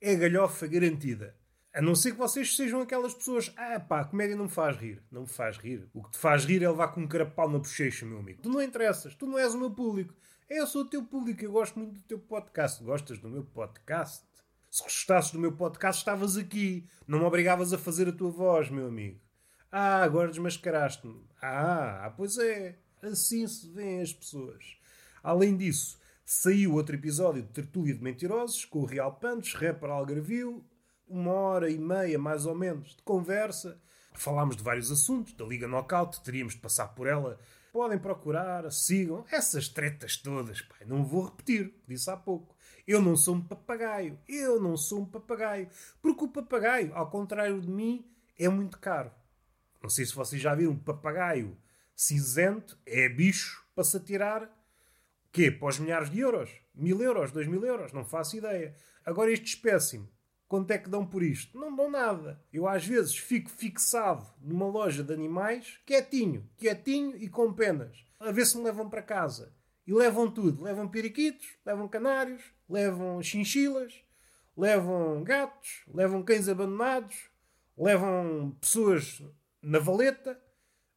É 0.00 0.14
galhofa 0.16 0.66
garantida. 0.66 1.36
A 1.74 1.82
não 1.82 1.94
ser 1.94 2.12
que 2.12 2.18
vocês 2.18 2.56
sejam 2.56 2.80
aquelas 2.80 3.12
pessoas, 3.12 3.52
ah 3.56 3.78
pá, 3.78 4.00
a 4.00 4.04
comédia 4.04 4.34
não 4.34 4.44
me 4.44 4.50
faz 4.50 4.76
rir. 4.76 5.02
Não 5.10 5.22
me 5.22 5.28
faz 5.28 5.58
rir. 5.58 5.86
O 5.92 6.02
que 6.02 6.12
te 6.12 6.18
faz 6.18 6.44
rir 6.46 6.62
é 6.62 6.68
levar 6.68 6.88
com 6.88 7.02
um 7.02 7.08
carapau 7.08 7.48
na 7.50 7.58
bochecha, 7.58 8.06
meu 8.06 8.18
amigo. 8.18 8.40
Tu 8.42 8.48
não 8.48 8.62
interessas, 8.62 9.14
tu 9.14 9.26
não 9.26 9.38
és 9.38 9.54
o 9.54 9.58
meu 9.58 9.70
público. 9.70 10.14
Eu 10.48 10.66
sou 10.66 10.82
o 10.82 10.88
teu 10.88 11.02
público, 11.02 11.44
eu 11.44 11.52
gosto 11.52 11.78
muito 11.78 11.94
do 11.94 12.02
teu 12.02 12.18
podcast. 12.18 12.82
Gostas 12.82 13.18
do 13.18 13.28
meu 13.28 13.44
podcast? 13.44 14.24
Se 14.70 14.82
gostasses 14.82 15.32
do 15.32 15.38
meu 15.38 15.52
podcast, 15.52 16.00
estavas 16.00 16.38
aqui. 16.38 16.86
Não 17.06 17.18
me 17.18 17.24
obrigavas 17.26 17.72
a 17.72 17.78
fazer 17.78 18.08
a 18.08 18.12
tua 18.12 18.30
voz, 18.30 18.70
meu 18.70 18.86
amigo. 18.86 19.20
Ah, 19.74 20.02
agora 20.02 20.28
desmascaraste-me. 20.28 21.24
Ah, 21.40 22.12
pois 22.14 22.36
é. 22.36 22.78
Assim 23.02 23.48
se 23.48 23.66
vêem 23.70 24.02
as 24.02 24.12
pessoas. 24.12 24.76
Além 25.22 25.56
disso, 25.56 25.98
saiu 26.26 26.74
outro 26.74 26.94
episódio 26.94 27.42
de 27.42 27.48
Tertúlia 27.48 27.94
de 27.94 28.02
Mentirosos 28.02 28.66
com 28.66 28.80
o 28.80 28.84
Real 28.84 29.14
Pantos, 29.14 29.54
rapper 29.54 29.88
algarvio, 29.88 30.62
uma 31.08 31.32
hora 31.32 31.70
e 31.70 31.78
meia, 31.78 32.18
mais 32.18 32.44
ou 32.44 32.54
menos, 32.54 32.94
de 32.94 33.02
conversa. 33.02 33.80
Falámos 34.12 34.56
de 34.56 34.62
vários 34.62 34.92
assuntos, 34.92 35.32
da 35.32 35.46
Liga 35.46 35.66
Knockout, 35.66 36.22
teríamos 36.22 36.52
de 36.52 36.60
passar 36.60 36.88
por 36.88 37.06
ela. 37.06 37.40
Podem 37.72 37.98
procurar, 37.98 38.70
sigam. 38.70 39.24
Essas 39.32 39.70
tretas 39.70 40.18
todas, 40.18 40.60
pai, 40.60 40.80
não 40.86 41.02
vou 41.02 41.24
repetir, 41.24 41.74
disse 41.88 42.10
há 42.10 42.16
pouco. 42.18 42.54
Eu 42.86 43.00
não 43.00 43.16
sou 43.16 43.36
um 43.36 43.40
papagaio. 43.40 44.18
Eu 44.28 44.60
não 44.60 44.76
sou 44.76 45.00
um 45.00 45.06
papagaio. 45.06 45.70
Porque 46.02 46.24
o 46.24 46.28
papagaio, 46.28 46.94
ao 46.94 47.08
contrário 47.08 47.58
de 47.58 47.70
mim, 47.70 48.04
é 48.38 48.50
muito 48.50 48.78
caro. 48.78 49.10
Não 49.82 49.90
sei 49.90 50.06
se 50.06 50.14
vocês 50.14 50.40
já 50.40 50.54
viram 50.54 50.72
um 50.72 50.78
papagaio 50.78 51.56
cinzento, 51.94 52.78
é 52.86 53.08
bicho 53.08 53.64
para 53.74 53.84
se 53.84 53.96
atirar. 53.96 54.50
Quê? 55.30 55.50
Para 55.50 55.68
os 55.68 55.78
milhares 55.78 56.10
de 56.10 56.20
euros? 56.20 56.50
Mil 56.74 57.00
euros? 57.02 57.32
Dois 57.32 57.46
mil 57.46 57.64
euros? 57.64 57.92
Não 57.92 58.04
faço 58.04 58.36
ideia. 58.36 58.74
Agora 59.04 59.32
este 59.32 59.54
espécime 59.54 60.08
Quanto 60.52 60.70
é 60.70 60.76
que 60.76 60.90
dão 60.90 61.06
por 61.06 61.22
isto? 61.22 61.58
Não 61.58 61.74
dão 61.74 61.90
nada. 61.90 62.38
Eu 62.52 62.68
às 62.68 62.86
vezes 62.86 63.16
fico 63.16 63.48
fixado 63.48 64.26
numa 64.38 64.66
loja 64.66 65.02
de 65.02 65.10
animais, 65.10 65.80
quietinho, 65.86 66.46
quietinho 66.58 67.16
e 67.16 67.26
com 67.26 67.54
penas, 67.54 68.04
a 68.20 68.30
ver 68.30 68.44
se 68.44 68.58
me 68.58 68.64
levam 68.64 68.86
para 68.86 69.00
casa. 69.00 69.54
E 69.86 69.94
levam 69.94 70.30
tudo. 70.30 70.62
Levam 70.62 70.86
periquitos, 70.86 71.46
levam 71.64 71.88
canários, 71.88 72.42
levam 72.68 73.22
chinchilas, 73.22 73.94
levam 74.54 75.24
gatos, 75.24 75.84
levam 75.88 76.22
cães 76.22 76.46
abandonados, 76.50 77.30
levam 77.74 78.54
pessoas 78.60 79.22
na 79.62 79.78
valeta, 79.78 80.40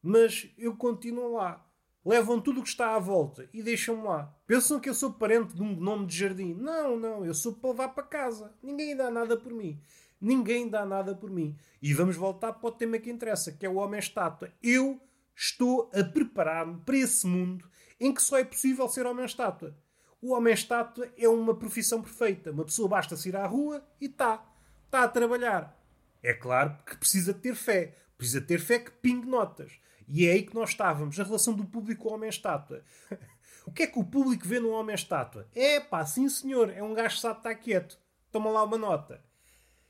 mas 0.02 0.50
eu 0.58 0.76
continuo 0.76 1.32
lá 1.32 1.66
levam 2.06 2.40
tudo 2.40 2.60
o 2.60 2.62
que 2.62 2.68
está 2.68 2.94
à 2.94 2.98
volta 3.00 3.48
e 3.52 3.60
deixam-me 3.64 4.04
lá. 4.04 4.32
Pensam 4.46 4.78
que 4.78 4.88
eu 4.88 4.94
sou 4.94 5.12
parente 5.12 5.56
de 5.56 5.60
um 5.60 5.74
nome 5.74 6.06
de 6.06 6.16
jardim. 6.16 6.54
Não, 6.54 6.96
não, 6.96 7.26
eu 7.26 7.34
sou 7.34 7.52
para 7.52 7.70
levar 7.70 7.88
para 7.88 8.04
casa. 8.04 8.54
Ninguém 8.62 8.96
dá 8.96 9.10
nada 9.10 9.36
por 9.36 9.52
mim. 9.52 9.82
Ninguém 10.20 10.68
dá 10.68 10.86
nada 10.86 11.16
por 11.16 11.28
mim. 11.28 11.56
E 11.82 11.92
vamos 11.92 12.14
voltar 12.14 12.52
para 12.52 12.68
o 12.68 12.72
tema 12.72 12.98
que 12.98 13.10
interessa, 13.10 13.50
que 13.50 13.66
é 13.66 13.68
o 13.68 13.74
homem-estátua. 13.74 14.52
Eu 14.62 15.00
estou 15.34 15.90
a 15.92 16.04
preparar-me 16.04 16.80
para 16.82 16.96
esse 16.96 17.26
mundo 17.26 17.68
em 17.98 18.14
que 18.14 18.22
só 18.22 18.38
é 18.38 18.44
possível 18.44 18.88
ser 18.88 19.04
homem-estátua. 19.04 19.76
O 20.22 20.32
homem-estátua 20.32 21.12
é 21.18 21.28
uma 21.28 21.56
profissão 21.56 22.00
perfeita. 22.00 22.52
Uma 22.52 22.64
pessoa 22.64 22.88
basta 22.88 23.16
se 23.16 23.30
ir 23.30 23.36
à 23.36 23.46
rua 23.46 23.84
e 24.00 24.06
está. 24.06 24.46
Está 24.84 25.02
a 25.02 25.08
trabalhar. 25.08 25.76
É 26.22 26.32
claro 26.32 26.76
que 26.86 26.96
precisa 26.96 27.34
ter 27.34 27.56
fé. 27.56 27.96
Precisa 28.16 28.40
ter 28.40 28.58
fé 28.58 28.78
que 28.78 28.90
pingue 28.90 29.26
notas. 29.26 29.72
E 30.08 30.26
é 30.26 30.32
aí 30.32 30.42
que 30.42 30.54
nós 30.54 30.70
estávamos, 30.70 31.18
a 31.18 31.24
relação 31.24 31.54
do 31.54 31.64
público 31.64 32.08
ao 32.08 32.14
homem-estátua. 32.14 32.84
o 33.66 33.72
que 33.72 33.82
é 33.82 33.86
que 33.86 33.98
o 33.98 34.04
público 34.04 34.46
vê 34.46 34.60
no 34.60 34.70
homem-estátua? 34.70 35.48
É 35.54 35.80
pá, 35.80 36.04
sim 36.06 36.28
senhor, 36.28 36.70
é 36.70 36.82
um 36.82 36.94
gajo 36.94 37.16
que 37.16 37.20
sabe 37.20 37.38
estar 37.38 37.54
quieto. 37.56 37.98
Toma 38.30 38.50
lá 38.50 38.62
uma 38.62 38.78
nota. 38.78 39.22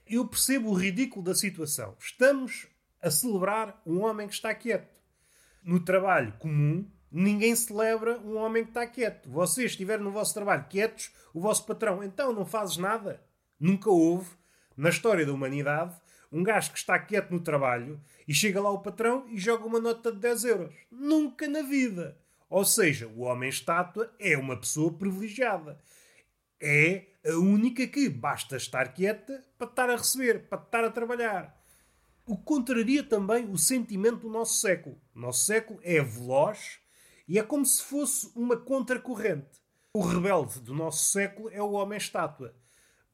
Eu 0.06 0.26
percebo 0.26 0.70
o 0.70 0.74
ridículo 0.74 1.24
da 1.24 1.34
situação. 1.34 1.96
Estamos 1.98 2.66
a 3.02 3.10
celebrar 3.10 3.80
um 3.84 4.02
homem 4.02 4.26
que 4.26 4.34
está 4.34 4.54
quieto. 4.54 4.96
No 5.62 5.80
trabalho 5.80 6.32
comum, 6.38 6.88
ninguém 7.10 7.54
celebra 7.54 8.18
um 8.20 8.36
homem 8.36 8.64
que 8.64 8.70
está 8.70 8.86
quieto. 8.86 9.28
Vocês 9.28 9.72
estiverem 9.72 10.04
no 10.04 10.12
vosso 10.12 10.32
trabalho 10.32 10.66
quietos, 10.68 11.12
o 11.34 11.40
vosso 11.40 11.66
patrão, 11.66 12.02
então 12.02 12.32
não 12.32 12.46
fazes 12.46 12.76
nada. 12.76 13.20
Nunca 13.58 13.90
houve, 13.90 14.30
na 14.76 14.90
história 14.90 15.26
da 15.26 15.32
humanidade, 15.32 15.96
um 16.30 16.42
gajo 16.42 16.72
que 16.72 16.78
está 16.78 16.98
quieto 16.98 17.30
no 17.30 17.40
trabalho 17.40 18.00
e 18.26 18.34
chega 18.34 18.60
lá 18.60 18.70
o 18.70 18.80
patrão 18.80 19.26
e 19.28 19.38
joga 19.38 19.64
uma 19.64 19.80
nota 19.80 20.12
de 20.12 20.18
10 20.18 20.44
euros. 20.44 20.74
Nunca 20.90 21.48
na 21.48 21.62
vida. 21.62 22.18
Ou 22.48 22.64
seja, 22.64 23.08
o 23.08 23.20
homem-estátua 23.20 24.12
é 24.18 24.36
uma 24.36 24.56
pessoa 24.56 24.92
privilegiada. 24.92 25.80
É 26.60 27.06
a 27.26 27.34
única 27.36 27.86
que 27.86 28.08
basta 28.08 28.56
estar 28.56 28.92
quieta 28.92 29.44
para 29.58 29.68
estar 29.68 29.90
a 29.90 29.96
receber, 29.96 30.48
para 30.48 30.62
estar 30.62 30.84
a 30.84 30.90
trabalhar. 30.90 31.56
O 32.24 32.36
que 32.36 32.44
contraria 32.44 33.02
também 33.02 33.50
o 33.50 33.58
sentimento 33.58 34.20
do 34.20 34.30
nosso 34.30 34.60
século. 34.60 35.00
O 35.14 35.20
nosso 35.20 35.44
século 35.44 35.78
é 35.82 36.02
veloz 36.02 36.80
E 37.28 37.38
é 37.38 37.42
como 37.42 37.64
se 37.64 37.82
fosse 37.82 38.30
uma 38.36 38.56
contracorrente. 38.56 39.60
O 39.92 40.00
rebelde 40.00 40.60
do 40.60 40.74
nosso 40.74 41.10
século 41.10 41.48
é 41.50 41.60
o 41.60 41.72
homem-estátua. 41.72 42.54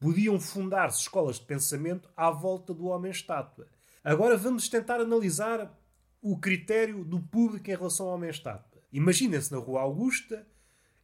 Podiam 0.03 0.37
fundar-se 0.37 0.99
escolas 0.99 1.39
de 1.39 1.45
pensamento 1.45 2.09
à 2.17 2.29
volta 2.29 2.73
do 2.73 2.87
homem-estátua. 2.87 3.69
Agora 4.03 4.35
vamos 4.35 4.67
tentar 4.67 4.99
analisar 4.99 5.73
o 6.21 6.37
critério 6.37 7.05
do 7.05 7.21
público 7.21 7.71
em 7.71 7.73
relação 7.73 8.07
ao 8.07 8.15
homem-estátua. 8.15 8.81
Imaginem-se 8.91 9.53
na 9.53 9.59
Rua 9.59 9.79
Augusta, 9.79 10.45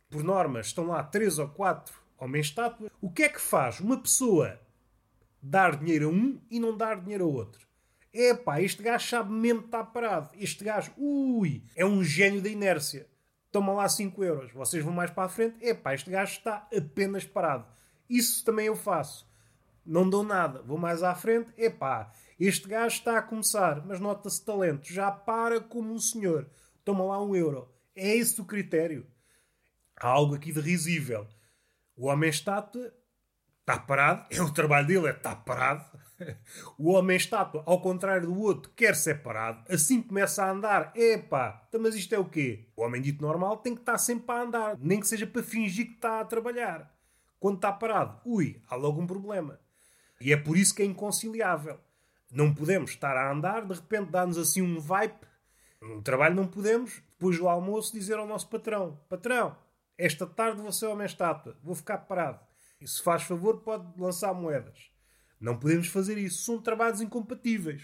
por 0.10 0.22
norma 0.22 0.60
estão 0.60 0.88
lá 0.88 1.01
três 1.01 1.39
ou 1.39 1.48
quatro 1.48 1.98
homens-estátua. 2.18 2.91
O 3.00 3.10
que 3.10 3.24
é 3.24 3.29
que 3.29 3.39
faz 3.39 3.79
uma 3.79 3.98
pessoa 3.98 4.60
dar 5.41 5.77
dinheiro 5.77 6.10
a 6.10 6.12
um 6.12 6.41
e 6.51 6.60
não 6.60 6.75
dar 6.75 7.00
dinheiro 7.00 7.24
a 7.24 7.27
outro? 7.27 7.65
É 8.13 8.34
pá, 8.34 8.62
este 8.62 8.84
gajo 8.84 9.08
sabe 9.08 9.32
mesmo 9.32 9.62
estar 9.62 9.86
parado. 9.86 10.29
Este 10.38 10.62
gajo, 10.62 10.91
ui, 10.98 11.63
é 11.74 11.86
um 11.86 12.03
gênio 12.03 12.41
da 12.41 12.50
inércia. 12.50 13.08
Toma 13.50 13.72
lá 13.72 13.88
5 13.88 14.22
euros. 14.25 14.51
Vocês 14.51 14.84
vão 14.84 14.91
mais 14.91 15.10
para 15.10 15.24
a 15.24 15.29
frente. 15.29 15.65
É 15.65 15.74
pá, 15.74 15.94
este 15.94 16.12
gajo 16.12 16.34
está 16.34 16.68
apenas 16.75 17.24
parado. 17.24 17.78
Isso 18.10 18.44
também 18.44 18.66
eu 18.66 18.75
faço. 18.75 19.30
Não 19.86 20.10
dou 20.10 20.24
nada. 20.24 20.62
Vou 20.63 20.78
mais 20.78 21.04
à 21.04 21.13
frente. 21.13 21.54
É 21.58 21.70
pá, 21.70 22.12
este 22.39 22.68
gajo 22.68 22.96
está 22.96 23.18
a 23.18 23.22
começar, 23.22 23.86
mas 23.86 24.00
nota-se 24.00 24.44
talento. 24.44 24.92
Já 24.92 25.12
para 25.12 25.60
como 25.60 25.94
um 25.94 26.00
senhor. 26.00 26.50
Toma 26.84 27.04
lá 27.04 27.22
um 27.22 27.36
euro. 27.36 27.70
É 27.96 28.16
esse 28.16 28.39
o 28.42 28.46
critério. 28.46 29.06
Há 29.96 30.08
algo 30.08 30.36
aqui 30.36 30.51
de 30.51 30.60
risível. 30.60 31.28
O 31.96 32.08
homem-estátua 32.08 32.94
está 33.60 33.78
parado. 33.78 34.25
É 34.32 34.42
o 34.42 34.51
trabalho 34.51 34.88
dele, 34.88 35.08
é 35.08 35.12
estar 35.12 35.36
parado. 35.38 35.86
O 36.78 36.92
homem-estátua, 36.92 37.63
ao 37.66 37.82
contrário 37.82 38.28
do 38.28 38.39
outro, 38.39 38.72
quer 38.75 38.96
ser 38.96 39.22
parado. 39.22 39.63
Assim 39.72 40.01
começa 40.01 40.44
a 40.44 40.51
andar. 40.51 40.92
Epá, 40.96 41.66
então, 41.68 41.82
mas 41.82 41.96
isto 41.96 42.13
é 42.13 42.20
o 42.20 42.25
quê? 42.25 42.68
O 42.75 42.84
homem 42.84 43.01
dito 43.01 43.22
normal 43.22 43.58
tem 43.58 43.74
que 43.74 43.82
estar 43.82 43.98
sempre 43.98 44.36
a 44.36 44.42
andar. 44.42 44.78
Nem 44.80 45.00
que 45.00 45.08
seja 45.08 45.25
para 45.25 45.44
fingir 45.44 45.88
que 45.88 45.94
está 45.94 46.20
a 46.20 46.25
trabalhar. 46.25 46.94
Quando 47.39 47.55
está 47.55 47.72
parado, 47.72 48.19
ui, 48.25 48.62
há 48.67 48.75
logo 48.75 49.01
um 49.01 49.08
problema. 49.08 49.60
E 50.19 50.34
é 50.34 50.38
por 50.38 50.58
isso 50.58 50.75
que 50.75 50.81
é 50.81 50.86
inconciliável. 50.86 51.79
Não 52.31 52.53
podemos 52.53 52.91
estar 52.91 53.15
a 53.15 53.31
andar, 53.31 53.65
de 53.65 53.74
repente 53.74 54.12
dá-nos 54.12 54.38
assim 54.38 54.62
um 54.62 54.79
vibe. 54.79 55.15
No 55.81 56.01
trabalho 56.01 56.36
não 56.36 56.46
podemos, 56.46 57.01
depois 57.12 57.38
do 57.38 57.48
almoço, 57.48 57.93
dizer 57.93 58.17
ao 58.17 58.27
nosso 58.27 58.50
patrão: 58.50 59.00
Patrão, 59.08 59.55
esta 59.98 60.27
tarde 60.27 60.62
vou 60.62 60.72
ser 60.72 60.88
homem-estátua, 60.88 61.58
vou 61.63 61.74
ficar 61.74 62.00
parado. 62.00 62.39
E 62.81 62.88
se 62.88 63.01
faz 63.01 63.24
favor, 63.24 63.62
pode 63.62 63.86
lançar 64.00 64.34
moedas. 64.34 64.91
Não 65.39 65.58
podemos 65.58 65.88
fazer 65.88 66.17
isso. 66.17 66.43
São 66.43 66.62
trabalhos 66.62 67.01
incompatíveis. 67.01 67.84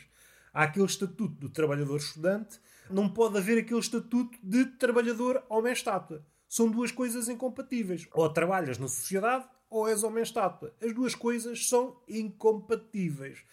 Há 0.53 0.63
aquele 0.63 0.85
estatuto 0.85 1.35
do 1.35 1.49
trabalhador 1.49 1.97
estudante, 1.97 2.59
não 2.89 3.09
pode 3.09 3.37
haver 3.37 3.57
aquele 3.57 3.79
estatuto 3.79 4.37
de 4.41 4.65
trabalhador 4.65 5.43
homem-estátua. 5.49 6.25
São 6.47 6.69
duas 6.69 6.91
coisas 6.91 7.27
incompatíveis. 7.27 8.07
Ou 8.11 8.29
trabalhas 8.29 8.77
na 8.77 8.87
sociedade 8.87 9.47
ou 9.69 9.87
és 9.87 10.03
homem-estátua. 10.03 10.73
As 10.81 10.93
duas 10.93 11.15
coisas 11.15 11.67
são 11.67 12.01
incompatíveis. 12.07 13.43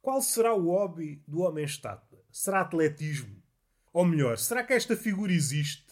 Qual 0.00 0.20
será 0.22 0.54
o 0.54 0.70
hobby 0.70 1.22
do 1.26 1.40
homem-estátua? 1.40 2.24
Será 2.30 2.60
atletismo? 2.60 3.42
Ou 3.92 4.04
melhor, 4.04 4.38
será 4.38 4.62
que 4.62 4.72
esta 4.72 4.96
figura 4.96 5.32
existe? 5.32 5.86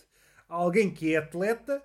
Alguém 0.48 0.92
que 0.92 1.14
é 1.14 1.18
atleta, 1.18 1.82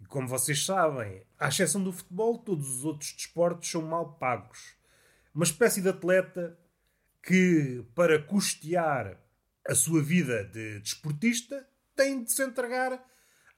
e 0.00 0.04
como 0.06 0.28
vocês 0.28 0.64
sabem, 0.64 1.22
à 1.38 1.48
exceção 1.48 1.82
do 1.82 1.92
futebol, 1.92 2.38
todos 2.38 2.68
os 2.68 2.84
outros 2.84 3.12
desportos 3.12 3.70
são 3.70 3.82
mal 3.82 4.14
pagos. 4.14 4.76
Uma 5.34 5.44
espécie 5.44 5.80
de 5.80 5.88
atleta 5.88 6.58
que, 7.22 7.84
para 7.94 8.22
custear 8.22 9.18
a 9.66 9.74
sua 9.74 10.02
vida 10.02 10.44
de 10.44 10.80
desportista, 10.80 11.66
tem 11.94 12.22
de 12.22 12.32
se 12.32 12.44
entregar 12.44 13.02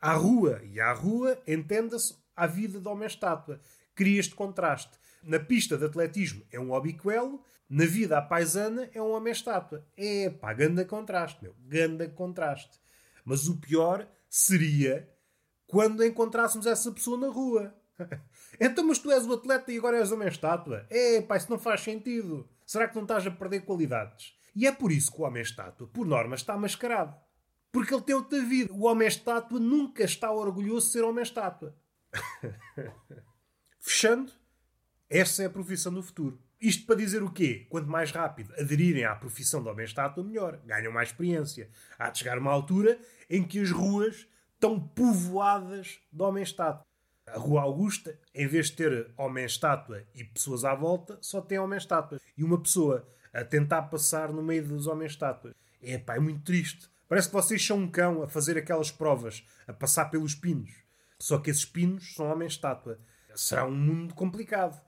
à 0.05 0.13
rua. 0.13 0.61
E 0.65 0.79
à 0.79 0.93
rua, 0.93 1.39
entenda-se, 1.47 2.15
à 2.37 2.47
vida 2.47 2.79
de 2.79 2.87
homem-estátua. 2.87 3.59
Cria 3.95 4.21
este 4.21 4.35
contraste. 4.35 4.93
Na 5.23 5.41
pista 5.41 5.79
de 5.79 5.87
atletismo 5.87 6.45
é 6.53 6.61
um 6.61 6.73
obiquelo, 6.73 7.43
na 7.71 7.87
vida 7.87 8.19
à 8.19 8.23
paisana 8.23 8.91
é 8.93 9.01
um 9.01 9.13
homem-estátua. 9.13 9.83
É 9.97 10.29
pá, 10.29 10.53
ganda 10.53 10.85
contraste, 10.85 11.43
meu. 11.43 11.55
Ganda 11.67 12.07
contraste. 12.07 12.79
Mas 13.25 13.49
o 13.49 13.57
pior 13.57 14.07
seria 14.29 15.09
quando 15.67 16.05
encontrássemos 16.05 16.67
essa 16.67 16.93
pessoa 16.93 17.17
na 17.17 17.29
rua. 17.29 17.75
então, 18.61 18.87
mas 18.87 18.99
tu 18.99 19.11
és 19.11 19.25
o 19.25 19.33
atleta 19.33 19.73
e 19.73 19.79
agora 19.79 19.97
és 19.97 20.13
homem-estátua? 20.13 20.87
É 20.91 21.23
pá, 21.23 21.39
isso 21.39 21.51
não 21.51 21.59
faz 21.59 21.81
sentido. 21.81 22.47
Será 22.67 22.87
que 22.87 22.95
não 22.95 23.05
estás 23.05 23.27
a 23.27 23.31
perder 23.31 23.61
qualidades? 23.63 24.35
E 24.55 24.67
é 24.67 24.73
por 24.73 24.93
isso 24.93 25.11
que 25.11 25.23
o 25.23 25.25
homem-estátua, 25.25 25.87
por 25.87 26.07
norma, 26.07 26.35
está 26.35 26.55
mascarado. 26.59 27.17
Porque 27.75 27.93
ele 27.93 28.05
tem 28.05 28.15
outra 28.15 28.41
vida. 28.41 28.73
O 28.73 28.85
homem-estátua 28.85 29.59
nunca 29.59 30.05
está 30.05 30.31
orgulhoso 30.31 30.87
de 30.87 30.93
ser 30.93 31.03
homem-estátua. 31.03 31.75
Fechando, 33.81 34.31
essa 35.11 35.43
é 35.43 35.47
a 35.47 35.51
profissão 35.51 35.93
do 35.93 36.01
futuro. 36.01 36.41
Isto 36.61 36.87
para 36.87 36.95
dizer 36.95 37.21
o 37.21 37.33
quê? 37.33 37.67
Quanto 37.69 37.91
mais 37.91 38.13
rápido 38.13 38.55
aderirem 38.57 39.05
à 39.05 39.17
profissão 39.17 39.61
de 39.61 39.69
homem-estátua, 39.69 40.23
melhor. 40.23 40.61
Ganham 40.65 40.93
mais 40.93 41.09
experiência. 41.09 41.69
Há 41.99 42.11
de 42.11 42.21
chegar 42.21 42.39
uma 42.39 42.53
altura 42.53 42.97
em 43.29 43.43
que 43.43 43.59
as 43.59 43.73
ruas 43.73 44.25
estão 44.55 44.79
povoadas 44.79 45.99
de 46.13 46.23
homem-estátua. 46.23 46.87
A 47.27 47.37
Rua 47.37 47.63
Augusta, 47.63 48.17
em 48.33 48.47
vez 48.47 48.67
de 48.67 48.77
ter 48.77 49.13
homem-estátua 49.17 50.05
e 50.15 50.23
pessoas 50.23 50.65
à 50.65 50.77
volta, 50.77 51.19
só 51.21 51.41
tem 51.41 51.59
homem-estátua. 51.59 52.21
E 52.39 52.45
uma 52.45 52.61
pessoa 52.63 53.05
a 53.33 53.43
tentar 53.45 53.83
passar 53.83 54.33
no 54.33 54.45
meio 54.45 54.65
dos 54.65 54.87
homens-estátuas. 54.87 55.57
É 55.83 55.99
pá, 55.99 56.15
é 56.15 56.21
muito 56.21 56.45
triste. 56.45 56.94
Parece 57.09 57.29
que 57.29 57.35
vocês 57.35 57.65
são 57.65 57.79
um 57.79 57.91
cão 57.91 58.23
a 58.23 58.29
fazer 58.29 58.57
aquelas 58.57 58.91
provas, 58.91 59.47
a 59.67 59.73
passar 59.73 60.07
pelos 60.07 60.35
pinos. 60.35 60.71
Só 61.19 61.39
que 61.39 61.51
esses 61.51 61.65
pinos 61.65 62.15
são 62.15 62.31
homem-estátua. 62.31 62.99
Será 63.35 63.65
um 63.67 63.75
mundo 63.75 64.15
complicado. 64.15 64.81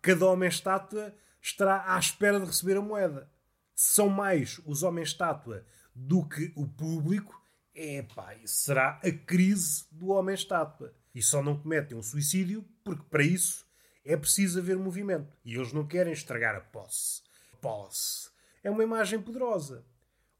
Cada 0.00 0.26
homem-estátua 0.26 1.14
estará 1.40 1.94
à 1.94 1.98
espera 1.98 2.38
de 2.40 2.46
receber 2.46 2.76
a 2.76 2.82
moeda. 2.82 3.30
São 3.74 4.08
mais 4.08 4.60
os 4.64 4.82
homens-estátua 4.82 5.64
do 5.94 6.26
que 6.26 6.52
o 6.56 6.66
público, 6.66 7.40
é 7.74 8.02
pá, 8.02 8.34
será 8.44 9.00
a 9.02 9.10
crise 9.10 9.86
do 9.90 10.08
homem-estátua. 10.08 10.94
E 11.14 11.22
só 11.22 11.42
não 11.42 11.58
cometem 11.58 11.96
um 11.96 12.02
suicídio 12.02 12.64
porque 12.84 13.04
para 13.10 13.22
isso 13.22 13.66
é 14.04 14.16
preciso 14.16 14.58
haver 14.58 14.76
movimento. 14.76 15.36
E 15.44 15.54
eles 15.54 15.72
não 15.72 15.86
querem 15.86 16.12
estragar 16.12 16.54
a 16.56 16.60
posse. 16.60 17.22
Posse. 17.60 18.30
É 18.62 18.70
uma 18.70 18.82
imagem 18.82 19.20
poderosa. 19.20 19.84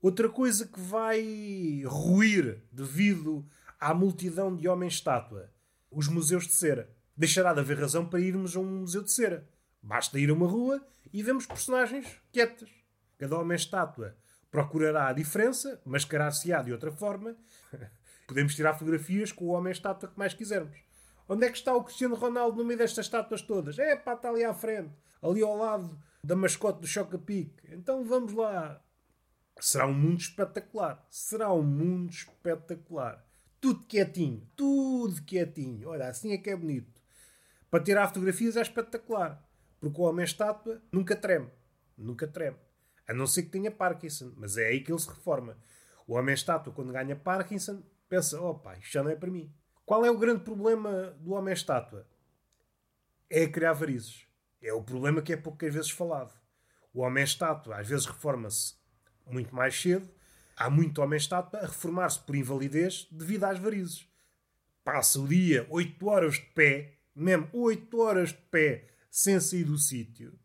Outra 0.02 0.28
coisa 0.28 0.66
que 0.66 0.80
vai 0.80 1.84
ruir 1.86 2.60
devido 2.72 3.46
à 3.78 3.94
multidão 3.94 4.56
de 4.56 4.66
homens-estátua: 4.66 5.48
os 5.88 6.08
museus 6.08 6.44
de 6.44 6.54
cera. 6.54 6.90
Deixará 7.16 7.54
de 7.54 7.60
haver 7.60 7.78
razão 7.78 8.04
para 8.04 8.18
irmos 8.18 8.56
a 8.56 8.60
um 8.60 8.80
museu 8.80 9.04
de 9.04 9.12
cera. 9.12 9.48
Basta 9.80 10.18
ir 10.18 10.28
a 10.28 10.32
uma 10.32 10.48
rua 10.48 10.84
e 11.12 11.22
vemos 11.22 11.46
personagens 11.46 12.20
quietas. 12.32 12.68
Cada 13.16 13.38
homem-estátua 13.38 14.16
procurará 14.50 15.06
a 15.06 15.12
diferença, 15.12 15.80
mascarar-se-á 15.84 16.62
de 16.62 16.72
outra 16.72 16.90
forma. 16.90 17.36
Podemos 18.26 18.56
tirar 18.56 18.74
fotografias 18.74 19.30
com 19.30 19.44
o 19.44 19.52
homem-estátua 19.52 20.08
que 20.08 20.18
mais 20.18 20.34
quisermos. 20.34 20.76
Onde 21.28 21.46
é 21.46 21.50
que 21.50 21.58
está 21.58 21.72
o 21.76 21.84
Cristiano 21.84 22.16
Ronaldo 22.16 22.58
no 22.58 22.64
meio 22.64 22.78
destas 22.78 23.06
estátuas 23.06 23.40
todas? 23.40 23.78
É 23.78 23.94
pá, 23.94 24.14
está 24.14 24.30
ali 24.30 24.42
à 24.42 24.52
frente, 24.52 24.92
ali 25.22 25.42
ao 25.42 25.56
lado 25.56 25.96
da 26.24 26.34
mascote 26.34 26.80
do 26.80 26.88
Choca-Pique. 26.88 27.72
Então 27.72 28.04
vamos 28.04 28.32
lá. 28.32 28.82
Será 29.60 29.86
um 29.86 29.94
mundo 29.94 30.20
espetacular. 30.20 31.06
Será 31.10 31.52
um 31.52 31.62
mundo 31.62 32.10
espetacular. 32.10 33.24
Tudo 33.60 33.84
quietinho. 33.86 34.48
Tudo 34.56 35.22
quietinho. 35.22 35.88
Olha, 35.88 36.08
assim 36.08 36.32
é 36.32 36.38
que 36.38 36.50
é 36.50 36.56
bonito. 36.56 37.00
Para 37.70 37.84
tirar 37.84 38.08
fotografias 38.08 38.56
é 38.56 38.62
espetacular. 38.62 39.42
Porque 39.80 40.00
o 40.00 40.04
homem-estátua 40.04 40.82
nunca 40.90 41.14
treme. 41.14 41.50
Nunca 41.96 42.26
treme. 42.26 42.56
A 43.06 43.14
não 43.14 43.26
ser 43.26 43.44
que 43.44 43.50
tenha 43.50 43.70
Parkinson. 43.70 44.32
Mas 44.36 44.56
é 44.56 44.66
aí 44.66 44.80
que 44.80 44.90
ele 44.90 44.98
se 44.98 45.08
reforma. 45.08 45.56
O 46.06 46.14
homem-estátua, 46.14 46.72
quando 46.72 46.92
ganha 46.92 47.16
Parkinson, 47.16 47.82
pensa: 48.08 48.40
opa, 48.40 48.76
isto 48.76 48.92
já 48.92 49.02
não 49.02 49.10
é 49.10 49.16
para 49.16 49.30
mim. 49.30 49.52
Qual 49.84 50.04
é 50.04 50.10
o 50.10 50.18
grande 50.18 50.42
problema 50.42 51.16
do 51.20 51.32
homem-estátua? 51.32 52.06
É 53.30 53.46
criar 53.46 53.72
varizes. 53.72 54.26
É 54.60 54.72
o 54.72 54.82
problema 54.82 55.22
que 55.22 55.32
é 55.32 55.36
poucas 55.36 55.74
vezes 55.74 55.90
falado. 55.90 56.32
O 56.92 57.00
homem-estátua 57.00 57.78
às 57.78 57.88
vezes 57.88 58.06
reforma-se 58.06 58.74
muito 59.26 59.54
mais 59.54 59.80
cedo. 59.80 60.08
Há 60.56 60.68
muito 60.68 61.00
homem-estátua 61.02 61.60
a 61.60 61.66
reformar-se 61.66 62.20
por 62.20 62.36
invalidez 62.36 63.08
devido 63.10 63.44
às 63.44 63.58
varizes. 63.58 64.06
Passa 64.84 65.20
o 65.20 65.28
dia 65.28 65.66
8 65.70 66.06
horas 66.06 66.34
de 66.34 66.46
pé, 66.54 66.94
mesmo 67.14 67.48
8 67.52 67.98
horas 68.00 68.28
de 68.30 68.38
pé, 68.50 68.88
sem 69.10 69.38
sair 69.40 69.64
do 69.64 69.78
sítio. 69.78 70.38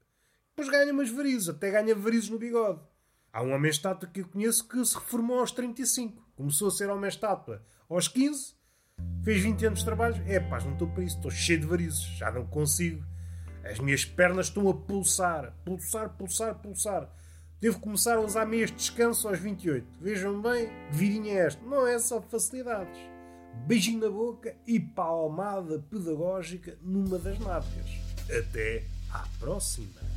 Depois 0.49 0.69
ganha 0.69 0.91
umas 0.91 1.09
varizes, 1.09 1.49
até 1.49 1.71
ganha 1.71 1.95
varizes 1.95 2.29
no 2.29 2.39
bigode. 2.39 2.81
Há 3.31 3.43
um 3.43 3.53
homem-estátua 3.53 4.09
que 4.09 4.21
eu 4.21 4.27
conheço 4.27 4.67
que 4.67 4.83
se 4.83 4.95
reformou 4.95 5.39
aos 5.39 5.51
35. 5.51 6.25
Começou 6.35 6.69
a 6.69 6.71
ser 6.71 6.89
homem-estátua 6.89 7.63
aos 7.89 8.07
15, 8.07 8.55
fez 9.23 9.41
20 9.41 9.65
anos 9.67 9.79
de 9.79 9.85
trabalho. 9.85 10.23
É 10.25 10.39
pá, 10.39 10.59
não 10.61 10.73
estou 10.73 10.87
para 10.87 11.03
isso, 11.03 11.17
estou 11.17 11.31
cheio 11.31 11.59
de 11.59 11.65
varizes, 11.65 12.01
já 12.17 12.31
não 12.31 12.45
consigo. 12.47 13.03
As 13.63 13.79
minhas 13.79 14.05
pernas 14.05 14.47
estão 14.47 14.69
a 14.69 14.73
pulsar, 14.73 15.53
pulsar, 15.65 16.09
pulsar, 16.17 16.55
pulsar. 16.55 17.13
Devo 17.59 17.79
começar 17.79 18.17
a 18.17 18.21
usar 18.21 18.45
meias 18.45 18.69
de 18.69 18.77
descanso 18.77 19.27
aos 19.27 19.39
28. 19.39 19.85
Vejam 19.99 20.39
bem, 20.41 20.67
que 20.67 20.95
vidinha 20.95 21.33
é 21.33 21.45
esta? 21.47 21.65
Não 21.65 21.87
é 21.87 21.97
só 21.97 22.21
facilidades. 22.21 22.99
Beijinho 23.65 23.99
na 23.99 24.09
boca 24.09 24.55
e 24.67 24.79
palmada 24.79 25.83
pedagógica 25.89 26.77
numa 26.83 27.17
das 27.17 27.39
nádegas. 27.39 27.89
Até 28.29 28.85
à 29.11 29.25
próxima! 29.39 30.16